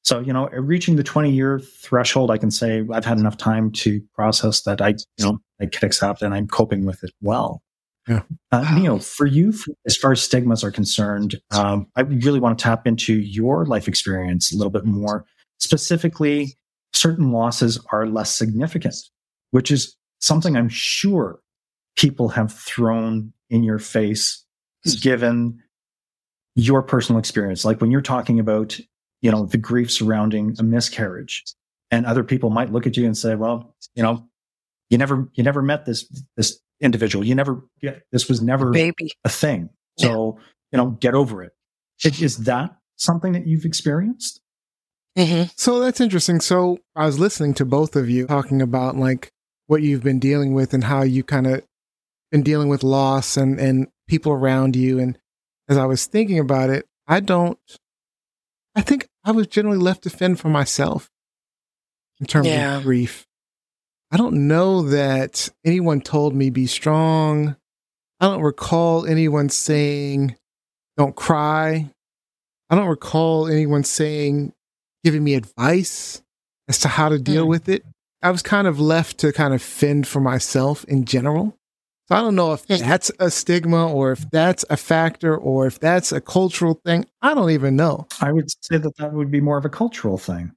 so 0.02 0.20
you 0.20 0.32
know 0.32 0.48
reaching 0.48 0.96
the 0.96 1.02
20 1.02 1.30
year 1.32 1.58
threshold 1.58 2.30
i 2.30 2.38
can 2.38 2.50
say 2.50 2.84
i've 2.92 3.04
had 3.04 3.18
enough 3.18 3.36
time 3.36 3.70
to 3.72 4.00
process 4.14 4.62
that 4.62 4.80
i 4.80 4.88
you 5.18 5.24
know 5.24 5.38
i 5.60 5.66
can 5.66 5.86
accept 5.86 6.22
and 6.22 6.34
i'm 6.34 6.46
coping 6.46 6.84
with 6.84 7.02
it 7.02 7.10
well 7.20 7.62
Yeah. 8.08 8.22
uh, 8.50 8.64
Wow. 8.64 8.78
Nio, 8.78 8.94
for 9.16 9.26
you, 9.26 9.50
f- 9.50 9.68
as 9.86 9.96
far 9.96 10.10
as 10.12 10.20
stigmas 10.20 10.64
are 10.64 10.72
concerned, 10.72 11.36
um, 11.52 11.86
I 11.94 12.00
really 12.00 12.40
want 12.40 12.58
to 12.58 12.62
tap 12.62 12.84
into 12.86 13.14
your 13.14 13.64
life 13.64 13.86
experience 13.86 14.52
a 14.52 14.56
little 14.56 14.72
bit 14.72 14.84
more. 14.84 15.24
Specifically, 15.60 16.56
certain 16.92 17.30
losses 17.30 17.78
are 17.92 18.06
less 18.08 18.34
significant, 18.34 18.96
which 19.52 19.70
is 19.70 19.96
something 20.18 20.56
I'm 20.56 20.68
sure 20.68 21.38
people 21.96 22.28
have 22.30 22.52
thrown 22.52 23.32
in 23.52 23.62
your 23.62 23.78
face 23.78 24.44
given 25.00 25.60
your 26.56 26.82
personal 26.82 27.18
experience. 27.18 27.64
Like 27.64 27.80
when 27.80 27.90
you're 27.90 28.00
talking 28.00 28.40
about, 28.40 28.78
you 29.20 29.30
know, 29.30 29.46
the 29.46 29.58
grief 29.58 29.92
surrounding 29.92 30.56
a 30.58 30.62
miscarriage 30.62 31.44
and 31.90 32.04
other 32.06 32.24
people 32.24 32.50
might 32.50 32.72
look 32.72 32.86
at 32.86 32.96
you 32.96 33.06
and 33.06 33.16
say, 33.16 33.36
well, 33.36 33.76
you 33.94 34.02
know, 34.02 34.26
you 34.90 34.98
never, 34.98 35.28
you 35.34 35.44
never 35.44 35.62
met 35.62 35.84
this, 35.86 36.04
this 36.36 36.58
individual. 36.80 37.24
You 37.24 37.34
never, 37.34 37.62
yeah, 37.80 37.96
this 38.10 38.28
was 38.28 38.42
never 38.42 38.70
Baby. 38.72 39.12
a 39.24 39.28
thing. 39.28 39.70
So, 39.98 40.38
you 40.72 40.78
know, 40.78 40.90
get 40.90 41.14
over 41.14 41.42
it. 41.42 41.52
Is- 42.04 42.20
Is 42.22 42.36
that 42.38 42.74
something 42.96 43.32
that 43.34 43.46
you've 43.46 43.64
experienced? 43.64 44.40
hmm 45.16 45.44
So 45.56 45.78
that's 45.80 46.00
interesting. 46.00 46.40
So 46.40 46.78
I 46.96 47.06
was 47.06 47.18
listening 47.18 47.54
to 47.54 47.64
both 47.64 47.94
of 47.96 48.10
you 48.10 48.26
talking 48.26 48.60
about 48.62 48.96
like 48.96 49.30
what 49.66 49.82
you've 49.82 50.02
been 50.02 50.18
dealing 50.18 50.54
with 50.54 50.74
and 50.74 50.84
how 50.84 51.02
you 51.02 51.22
kind 51.22 51.46
of 51.46 51.62
been 52.32 52.42
dealing 52.42 52.68
with 52.68 52.82
loss 52.82 53.36
and 53.36 53.60
and 53.60 53.86
people 54.08 54.32
around 54.32 54.74
you. 54.74 54.98
And 54.98 55.16
as 55.68 55.76
I 55.76 55.84
was 55.86 56.06
thinking 56.06 56.40
about 56.40 56.70
it, 56.70 56.86
I 57.06 57.20
don't. 57.20 57.58
I 58.74 58.80
think 58.80 59.06
I 59.24 59.30
was 59.30 59.46
generally 59.46 59.78
left 59.78 60.02
to 60.02 60.10
fend 60.10 60.40
for 60.40 60.48
myself 60.48 61.08
in 62.18 62.26
terms 62.26 62.48
Yeah. 62.48 62.78
of 62.78 62.82
grief. 62.82 63.26
I 64.10 64.16
don't 64.16 64.48
know 64.48 64.82
that 64.82 65.48
anyone 65.64 66.00
told 66.00 66.34
me 66.34 66.50
be 66.50 66.66
strong. 66.66 67.56
I 68.20 68.26
don't 68.26 68.42
recall 68.42 69.06
anyone 69.06 69.48
saying 69.48 70.36
don't 70.96 71.16
cry. 71.16 71.90
I 72.70 72.74
don't 72.74 72.88
recall 72.88 73.46
anyone 73.48 73.84
saying 73.84 74.52
giving 75.04 75.24
me 75.24 75.34
advice 75.34 76.22
as 76.68 76.78
to 76.80 76.88
how 76.88 77.08
to 77.08 77.18
deal 77.18 77.44
Mm. 77.46 77.48
with 77.48 77.68
it. 77.68 77.84
I 78.22 78.30
was 78.30 78.42
kind 78.42 78.66
of 78.66 78.78
left 78.78 79.18
to 79.18 79.32
kind 79.32 79.52
of 79.52 79.60
fend 79.62 80.06
for 80.06 80.20
myself 80.20 80.84
in 80.84 81.04
general. 81.04 81.58
So 82.08 82.16
I 82.16 82.20
don't 82.20 82.34
know 82.34 82.52
if 82.52 82.66
that's 82.66 83.10
a 83.20 83.30
stigma 83.30 83.90
or 83.90 84.12
if 84.12 84.28
that's 84.30 84.64
a 84.68 84.76
factor 84.76 85.36
or 85.36 85.66
if 85.66 85.78
that's 85.78 86.12
a 86.12 86.20
cultural 86.20 86.80
thing. 86.84 87.06
I 87.22 87.32
don't 87.34 87.50
even 87.50 87.76
know. 87.76 88.06
I 88.20 88.32
would 88.32 88.50
say 88.64 88.76
that 88.78 88.96
that 88.96 89.12
would 89.12 89.30
be 89.30 89.40
more 89.40 89.56
of 89.56 89.64
a 89.64 89.68
cultural 89.70 90.18
thing. 90.18 90.52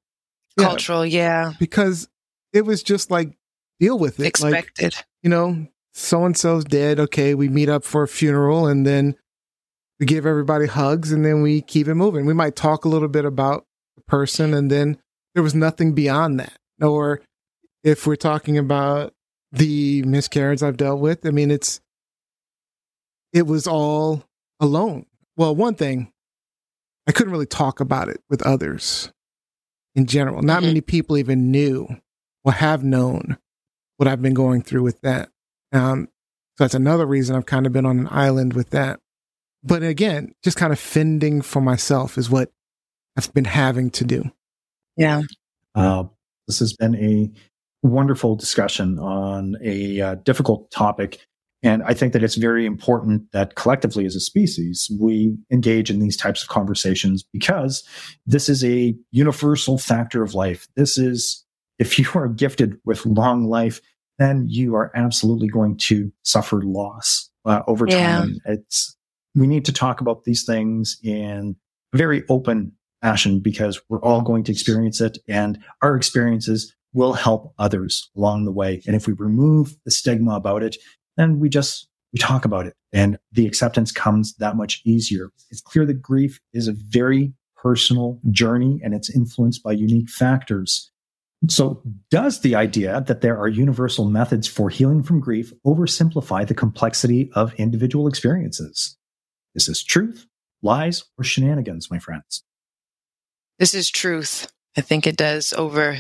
Yeah. 0.58 0.66
Cultural, 0.66 1.06
yeah. 1.06 1.54
Because 1.60 2.08
it 2.52 2.66
was 2.66 2.82
just 2.82 3.12
like 3.12 3.38
deal 3.80 4.00
with 4.00 4.20
it. 4.20 4.42
Like, 4.42 4.54
Expected. 4.54 4.96
you 5.22 5.30
know, 5.30 5.68
so 5.94 6.26
and 6.26 6.36
so's 6.36 6.66
dead. 6.66 7.00
Okay, 7.00 7.36
we 7.36 7.48
meet 7.48 7.70
up 7.70 7.84
for 7.84 8.04
a 8.04 8.08
funeral 8.08 8.68
and 8.68 8.86
then 8.86 9.16
we 10.00 10.06
give 10.06 10.26
everybody 10.26 10.66
hugs 10.66 11.12
and 11.12 11.26
then 11.26 11.42
we 11.42 11.62
keep 11.62 11.88
it 11.88 11.96
moving. 11.96 12.26
We 12.26 12.34
might 12.34 12.56
talk 12.56 12.86
a 12.86 12.90
little 12.90 13.08
bit 13.08 13.26
about 13.26 13.66
the 13.96 14.02
person 14.04 14.54
and 14.54 14.70
then 14.70 14.98
there 15.34 15.44
was 15.44 15.56
nothing 15.56 15.94
beyond 15.94 16.40
that. 16.40 16.58
Or 16.82 17.22
if 17.84 18.06
we're 18.08 18.16
talking 18.16 18.58
about 18.58 19.14
the 19.58 20.04
miscarriage 20.04 20.64
I've 20.64 20.78
dealt 20.78 21.00
with, 21.00 21.26
I 21.26 21.32
mean, 21.32 21.52
it's, 21.52 21.80
it 23.34 23.46
was 23.48 23.68
all 23.68 24.24
alone. 24.60 25.06
Well, 25.38 25.56
one 25.56 25.76
thing, 25.76 26.12
I 27.08 27.12
couldn't 27.12 27.32
really 27.32 27.46
talk 27.46 27.80
about 27.80 28.10
it 28.10 28.22
with 28.30 28.42
others 28.44 29.12
in 29.96 30.06
general. 30.06 30.42
Not 30.42 30.62
Mhm. 30.64 30.68
many 30.68 30.82
people 30.82 31.18
even 31.18 31.52
knew 31.52 31.88
or 32.44 32.52
have 32.54 32.84
known 32.84 33.38
what 33.98 34.08
I've 34.08 34.22
been 34.22 34.34
going 34.34 34.62
through 34.62 34.84
with 34.84 35.02
that. 35.02 35.30
Um, 35.72 36.08
so 36.58 36.64
that's 36.64 36.74
another 36.74 37.06
reason 37.06 37.36
I've 37.36 37.46
kind 37.46 37.66
of 37.66 37.74
been 37.74 37.86
on 37.86 38.00
an 38.00 38.08
island 38.10 38.54
with 38.54 38.70
that. 38.72 39.00
But 39.64 39.84
again, 39.84 40.34
just 40.44 40.58
kind 40.58 40.72
of 40.72 40.80
fending 40.80 41.42
for 41.42 41.62
myself 41.62 42.18
is 42.18 42.30
what 42.30 42.52
I've 43.18 43.34
been 43.34 43.46
having 43.46 43.90
to 43.92 44.04
do. 44.06 44.32
Yeah. 44.96 45.24
Uh, 45.74 46.06
this 46.48 46.60
has 46.60 46.74
been 46.74 46.96
a 46.96 47.32
wonderful 47.86 48.36
discussion 48.36 49.00
on 49.00 49.56
a 49.64 50.02
uh, 50.02 50.16
difficult 50.16 50.72
topic. 50.72 51.20
And 51.64 51.82
I 51.84 51.94
think 51.94 52.14
that 52.14 52.24
it's 52.24 52.36
very 52.36 52.66
important 52.66 53.32
that 53.32 53.56
collectively 53.56 54.06
as 54.06 54.16
a 54.16 54.20
species, 54.20 54.92
we 55.00 55.36
engage 55.52 55.90
in 55.90 56.00
these 56.00 56.18
types 56.18 56.44
of 56.44 56.50
conversations 56.50 57.24
because 57.34 57.84
this 58.26 58.50
is 58.50 58.64
a 58.64 58.96
universal 59.12 59.78
factor 59.78 60.22
of 60.22 60.34
life. 60.36 60.68
This 60.76 60.98
is, 60.98 61.44
if 61.80 61.98
you 61.98 62.06
are 62.16 62.28
gifted 62.28 62.78
with 62.86 63.06
long 63.06 63.46
life, 63.46 63.82
then 64.20 64.46
you 64.48 64.76
are 64.76 64.92
absolutely 64.96 65.48
going 65.48 65.78
to 65.78 66.12
suffer 66.24 66.62
loss 66.62 67.30
uh, 67.46 67.62
over 67.68 67.88
Yeah. 67.88 67.98
time. 68.00 68.38
It's, 68.46 68.96
we 69.34 69.48
need 69.48 69.66
to 69.66 69.74
talk 69.74 70.02
about 70.02 70.24
these 70.24 70.46
things 70.46 70.98
in 71.04 71.56
a 71.94 71.98
very 71.98 72.24
open 72.30 72.74
fashion 73.02 73.40
because 73.40 73.82
we're 73.90 74.02
all 74.02 74.22
going 74.22 74.44
to 74.46 74.52
experience 74.52 75.02
it 75.02 75.18
and 75.28 75.60
our 75.82 75.96
experiences 75.96 76.74
will 76.96 77.14
help 77.14 77.54
others 77.60 78.10
along 78.16 78.46
the 78.46 78.52
way. 78.52 78.82
And 78.88 78.96
if 78.96 79.06
we 79.06 79.14
remove 79.14 79.76
the 79.84 79.92
stigma 79.92 80.36
about 80.36 80.64
it, 80.64 80.78
then 81.18 81.40
we 81.40 81.50
just, 81.50 81.88
we 82.14 82.20
talk 82.20 82.46
about 82.46 82.66
it 82.66 82.74
and 82.94 83.20
the 83.34 83.46
acceptance 83.46 83.92
comes 83.92 84.34
that 84.36 84.56
much 84.56 84.82
easier. 84.86 85.30
It's 85.52 85.62
clear 85.62 85.86
that 85.86 86.02
grief 86.02 86.40
is 86.54 86.68
a 86.68 86.74
very 86.74 87.34
personal 87.58 88.20
journey 88.32 88.80
and 88.84 88.94
it's 88.94 89.14
influenced 89.14 89.62
by 89.62 89.74
unique 89.74 90.10
factors. 90.10 90.92
So 91.50 91.84
does 92.10 92.40
the 92.40 92.56
idea 92.56 93.04
that 93.08 93.22
there 93.22 93.38
are 93.38 93.50
universal 93.50 94.06
methods 94.06 94.48
for 94.48 94.70
healing 94.70 95.04
from 95.04 95.20
grief 95.20 95.52
oversimplify 95.66 96.48
the 96.48 96.56
complexity 96.56 97.30
of 97.34 97.54
individual 97.56 98.08
experiences? 98.08 98.98
Is 99.54 99.68
this 99.68 99.84
truth, 99.84 100.26
lies, 100.62 101.04
or 101.18 101.24
shenanigans, 101.24 101.92
my 101.92 102.00
friends? 102.00 102.44
This 103.60 103.74
is 103.74 103.90
truth. 103.90 104.52
I 104.78 104.82
think 104.82 105.06
it 105.06 105.18
does 105.18 105.54
over 105.54 105.98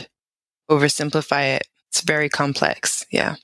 oversimplify 0.69 1.55
it. 1.55 1.67
It's 1.89 2.01
very 2.01 2.29
complex. 2.29 3.05
Yeah. 3.11 3.35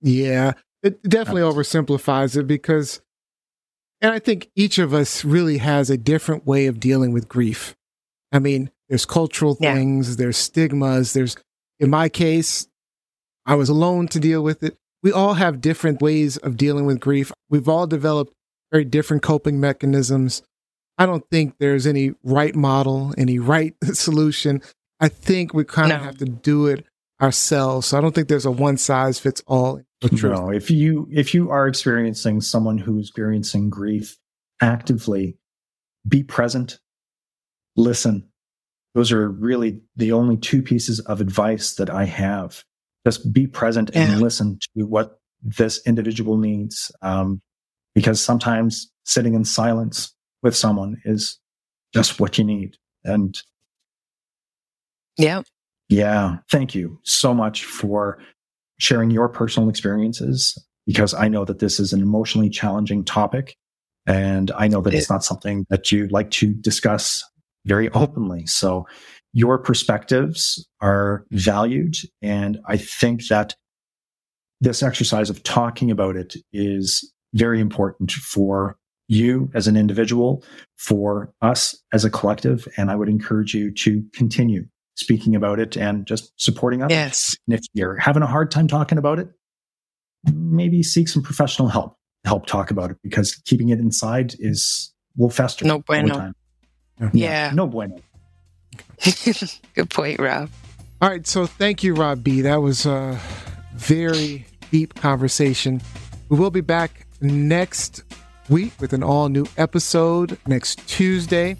Yeah, 0.00 0.52
it 0.82 1.02
definitely 1.02 1.42
oversimplifies 1.42 2.36
it 2.36 2.46
because, 2.46 3.00
and 4.00 4.12
I 4.12 4.18
think 4.18 4.50
each 4.54 4.78
of 4.78 4.92
us 4.92 5.24
really 5.24 5.58
has 5.58 5.88
a 5.90 5.96
different 5.96 6.46
way 6.46 6.66
of 6.66 6.78
dealing 6.80 7.12
with 7.12 7.28
grief. 7.28 7.74
I 8.32 8.38
mean, 8.38 8.70
there's 8.88 9.06
cultural 9.06 9.56
Yeah. 9.60 9.74
things, 9.74 10.16
there's 10.16 10.36
stigmas, 10.36 11.12
there's, 11.14 11.36
in 11.80 11.88
my 11.88 12.08
case, 12.08 12.66
I 13.46 13.54
was 13.54 13.68
alone 13.68 14.08
to 14.08 14.20
deal 14.20 14.42
with 14.42 14.62
it. 14.62 14.76
We 15.02 15.12
all 15.12 15.34
have 15.34 15.60
different 15.60 16.02
ways 16.02 16.36
of 16.38 16.56
dealing 16.56 16.86
with 16.86 17.00
grief. 17.00 17.32
We've 17.48 17.68
all 17.68 17.86
developed 17.86 18.32
very 18.72 18.84
different 18.84 19.22
coping 19.22 19.60
mechanisms. 19.60 20.42
I 20.98 21.06
don't 21.06 21.24
think 21.30 21.56
there's 21.58 21.86
any 21.86 22.14
right 22.22 22.54
model, 22.54 23.14
any 23.16 23.38
right 23.38 23.74
solution. 23.92 24.62
I 25.04 25.08
think 25.08 25.52
we 25.52 25.64
kind 25.64 25.92
of 25.92 25.98
No. 26.00 26.04
have 26.04 26.18
to 26.18 26.24
do 26.24 26.66
it 26.66 26.86
ourselves. 27.20 27.88
So 27.88 27.98
I 27.98 28.00
don't 28.00 28.14
think 28.14 28.28
there's 28.28 28.46
a 28.46 28.50
one 28.50 28.76
size 28.78 29.18
fits 29.18 29.42
all 29.46 29.80
approach. 30.02 30.22
No, 30.22 30.50
if 30.50 30.70
you 30.70 31.06
if 31.12 31.34
you 31.34 31.50
are 31.50 31.66
experiencing 31.68 32.40
someone 32.40 32.78
who's 32.78 33.08
experiencing 33.08 33.68
grief 33.70 34.16
actively, 34.62 35.36
be 36.08 36.22
present, 36.22 36.78
listen. 37.76 38.28
Those 38.94 39.10
are 39.12 39.28
really 39.28 39.80
the 39.96 40.12
only 40.12 40.36
two 40.36 40.62
pieces 40.62 41.00
of 41.00 41.20
advice 41.20 41.74
that 41.74 41.90
I 41.90 42.04
have. 42.04 42.62
Just 43.06 43.32
be 43.32 43.46
present 43.46 43.90
and 43.94 44.12
Yeah. 44.12 44.18
listen 44.18 44.58
to 44.78 44.84
what 44.86 45.18
this 45.42 45.80
individual 45.86 46.38
needs, 46.38 46.90
um, 47.02 47.42
because 47.94 48.20
sometimes 48.22 48.90
sitting 49.04 49.34
in 49.34 49.44
silence 49.44 50.14
with 50.42 50.56
someone 50.56 50.96
is 51.04 51.38
just 51.92 52.20
what 52.20 52.38
you 52.38 52.44
need. 52.44 52.76
And 53.04 53.36
Yeah. 55.16 55.42
yeah, 55.88 56.38
thank 56.50 56.74
you 56.74 56.98
so 57.04 57.34
much 57.34 57.64
for 57.64 58.18
sharing 58.78 59.10
your 59.10 59.28
personal 59.28 59.68
experiences 59.68 60.58
because 60.86 61.14
I 61.14 61.28
know 61.28 61.44
that 61.44 61.60
this 61.60 61.78
is 61.78 61.92
an 61.92 62.02
emotionally 62.02 62.50
challenging 62.50 63.04
topic. 63.04 63.56
And 64.06 64.50
I 64.56 64.68
know 64.68 64.80
that 64.82 64.92
it's 64.92 65.08
not 65.08 65.24
something 65.24 65.64
that 65.70 65.90
you 65.90 66.08
like 66.08 66.30
to 66.32 66.52
discuss 66.52 67.24
very 67.64 67.88
openly. 67.90 68.44
So 68.46 68.86
your 69.32 69.58
perspectives 69.58 70.66
are 70.80 71.24
valued. 71.30 71.96
And 72.20 72.58
I 72.66 72.76
think 72.76 73.28
that 73.28 73.54
this 74.60 74.82
exercise 74.82 75.30
of 75.30 75.42
talking 75.42 75.90
about 75.90 76.16
it 76.16 76.36
is 76.52 77.10
very 77.32 77.60
important 77.60 78.12
for 78.12 78.76
you 79.08 79.50
as 79.54 79.66
an 79.66 79.76
individual, 79.76 80.42
for 80.76 81.32
us 81.42 81.78
as 81.92 82.04
a 82.04 82.10
collective. 82.10 82.68
And 82.76 82.90
I 82.90 82.96
would 82.96 83.08
encourage 83.08 83.54
you 83.54 83.70
to 83.72 84.04
continue 84.12 84.66
speaking 84.94 85.34
about 85.34 85.58
it 85.58 85.76
and 85.76 86.06
just 86.06 86.32
supporting 86.36 86.82
others. 86.82 86.94
Yes. 86.94 87.36
And 87.46 87.58
if 87.58 87.64
you're 87.72 87.96
having 87.96 88.22
a 88.22 88.26
hard 88.26 88.50
time 88.50 88.68
talking 88.68 88.98
about 88.98 89.18
it, 89.18 89.28
maybe 90.32 90.82
seek 90.82 91.08
some 91.08 91.22
professional 91.22 91.68
help 91.68 91.96
to 92.24 92.28
help 92.28 92.46
talk 92.46 92.70
about 92.70 92.90
it 92.90 92.96
because 93.02 93.34
keeping 93.44 93.68
it 93.68 93.78
inside 93.78 94.34
is 94.38 94.92
will 95.16 95.30
fester. 95.30 95.64
No 95.64 95.74
over 95.74 95.84
bueno. 95.86 96.14
time. 96.14 96.34
Yeah. 97.12 97.50
No 97.54 97.66
bueno. 97.66 97.96
Good 99.74 99.90
point, 99.90 100.20
Rob. 100.20 100.48
All 101.02 101.10
right, 101.10 101.26
so 101.26 101.46
thank 101.46 101.82
you, 101.82 101.94
Rob 101.94 102.24
B. 102.24 102.40
That 102.40 102.62
was 102.62 102.86
a 102.86 103.20
very 103.74 104.46
deep 104.70 104.94
conversation. 104.94 105.82
We 106.28 106.38
will 106.38 106.50
be 106.50 106.62
back 106.62 107.06
next 107.20 108.02
week 108.48 108.72
with 108.80 108.92
an 108.92 109.02
all 109.02 109.28
new 109.28 109.46
episode 109.56 110.38
next 110.46 110.86
Tuesday. 110.88 111.56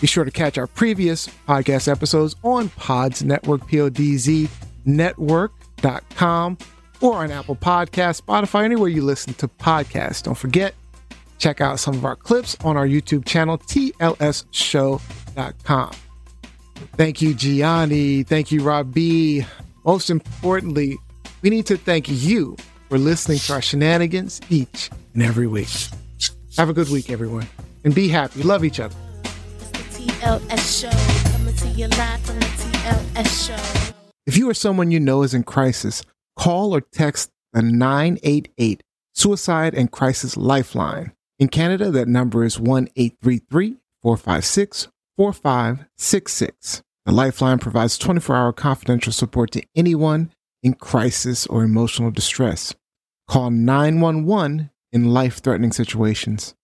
Be 0.00 0.06
sure 0.06 0.24
to 0.24 0.30
catch 0.30 0.58
our 0.58 0.66
previous 0.66 1.26
podcast 1.46 1.90
episodes 1.90 2.36
on 2.42 2.68
Pods 2.70 3.22
Network, 3.24 3.66
P-O-D-Z 3.66 4.48
network.com 4.88 6.58
or 7.00 7.14
on 7.18 7.30
Apple 7.30 7.54
Podcasts, 7.56 8.20
Spotify, 8.22 8.64
anywhere 8.64 8.88
you 8.88 9.02
listen 9.02 9.34
to 9.34 9.46
podcasts. 9.46 10.22
Don't 10.22 10.34
forget, 10.34 10.74
check 11.38 11.60
out 11.60 11.78
some 11.78 11.94
of 11.94 12.04
our 12.04 12.16
clips 12.16 12.56
on 12.64 12.76
our 12.76 12.86
YouTube 12.86 13.24
channel, 13.24 13.58
tlsshow.com. 13.58 15.00
Thank 16.96 17.22
you, 17.22 17.34
Gianni. 17.34 18.22
Thank 18.24 18.50
you, 18.50 18.62
Rob 18.62 18.92
B. 18.92 19.44
Most 19.84 20.10
importantly, 20.10 20.96
we 21.42 21.50
need 21.50 21.66
to 21.66 21.76
thank 21.76 22.08
you 22.08 22.56
for 22.88 22.98
listening 22.98 23.38
to 23.38 23.52
our 23.52 23.62
shenanigans 23.62 24.40
each 24.48 24.90
and 25.14 25.22
every 25.22 25.46
week. 25.46 25.68
Have 26.56 26.68
a 26.68 26.72
good 26.72 26.88
week, 26.88 27.10
everyone, 27.10 27.46
and 27.84 27.94
be 27.94 28.08
happy. 28.08 28.42
Love 28.42 28.64
each 28.64 28.80
other. 28.80 28.96
TLS 29.98 30.80
show. 30.80 31.32
Coming 31.32 31.56
to 31.56 31.68
you 31.70 31.88
live 31.88 32.20
from 32.20 32.38
the 32.38 32.46
TLS 32.46 33.48
show. 33.48 33.94
If 34.26 34.36
you 34.36 34.48
or 34.48 34.54
someone 34.54 34.92
you 34.92 35.00
know 35.00 35.24
is 35.24 35.34
in 35.34 35.42
crisis, 35.42 36.04
call 36.36 36.72
or 36.72 36.80
text 36.80 37.30
the 37.52 37.62
988 37.62 38.84
Suicide 39.12 39.74
and 39.74 39.90
Crisis 39.90 40.36
Lifeline. 40.36 41.12
In 41.40 41.48
Canada, 41.48 41.90
that 41.90 42.06
number 42.06 42.44
is 42.44 42.60
1 42.60 42.88
833 42.94 43.78
456 44.00 44.86
4566. 45.16 46.82
The 47.04 47.12
Lifeline 47.12 47.58
provides 47.58 47.98
24 47.98 48.36
hour 48.36 48.52
confidential 48.52 49.12
support 49.12 49.50
to 49.52 49.64
anyone 49.74 50.30
in 50.62 50.74
crisis 50.74 51.44
or 51.48 51.64
emotional 51.64 52.12
distress. 52.12 52.72
Call 53.26 53.50
911 53.50 54.70
in 54.92 55.12
life 55.12 55.38
threatening 55.42 55.72
situations. 55.72 56.54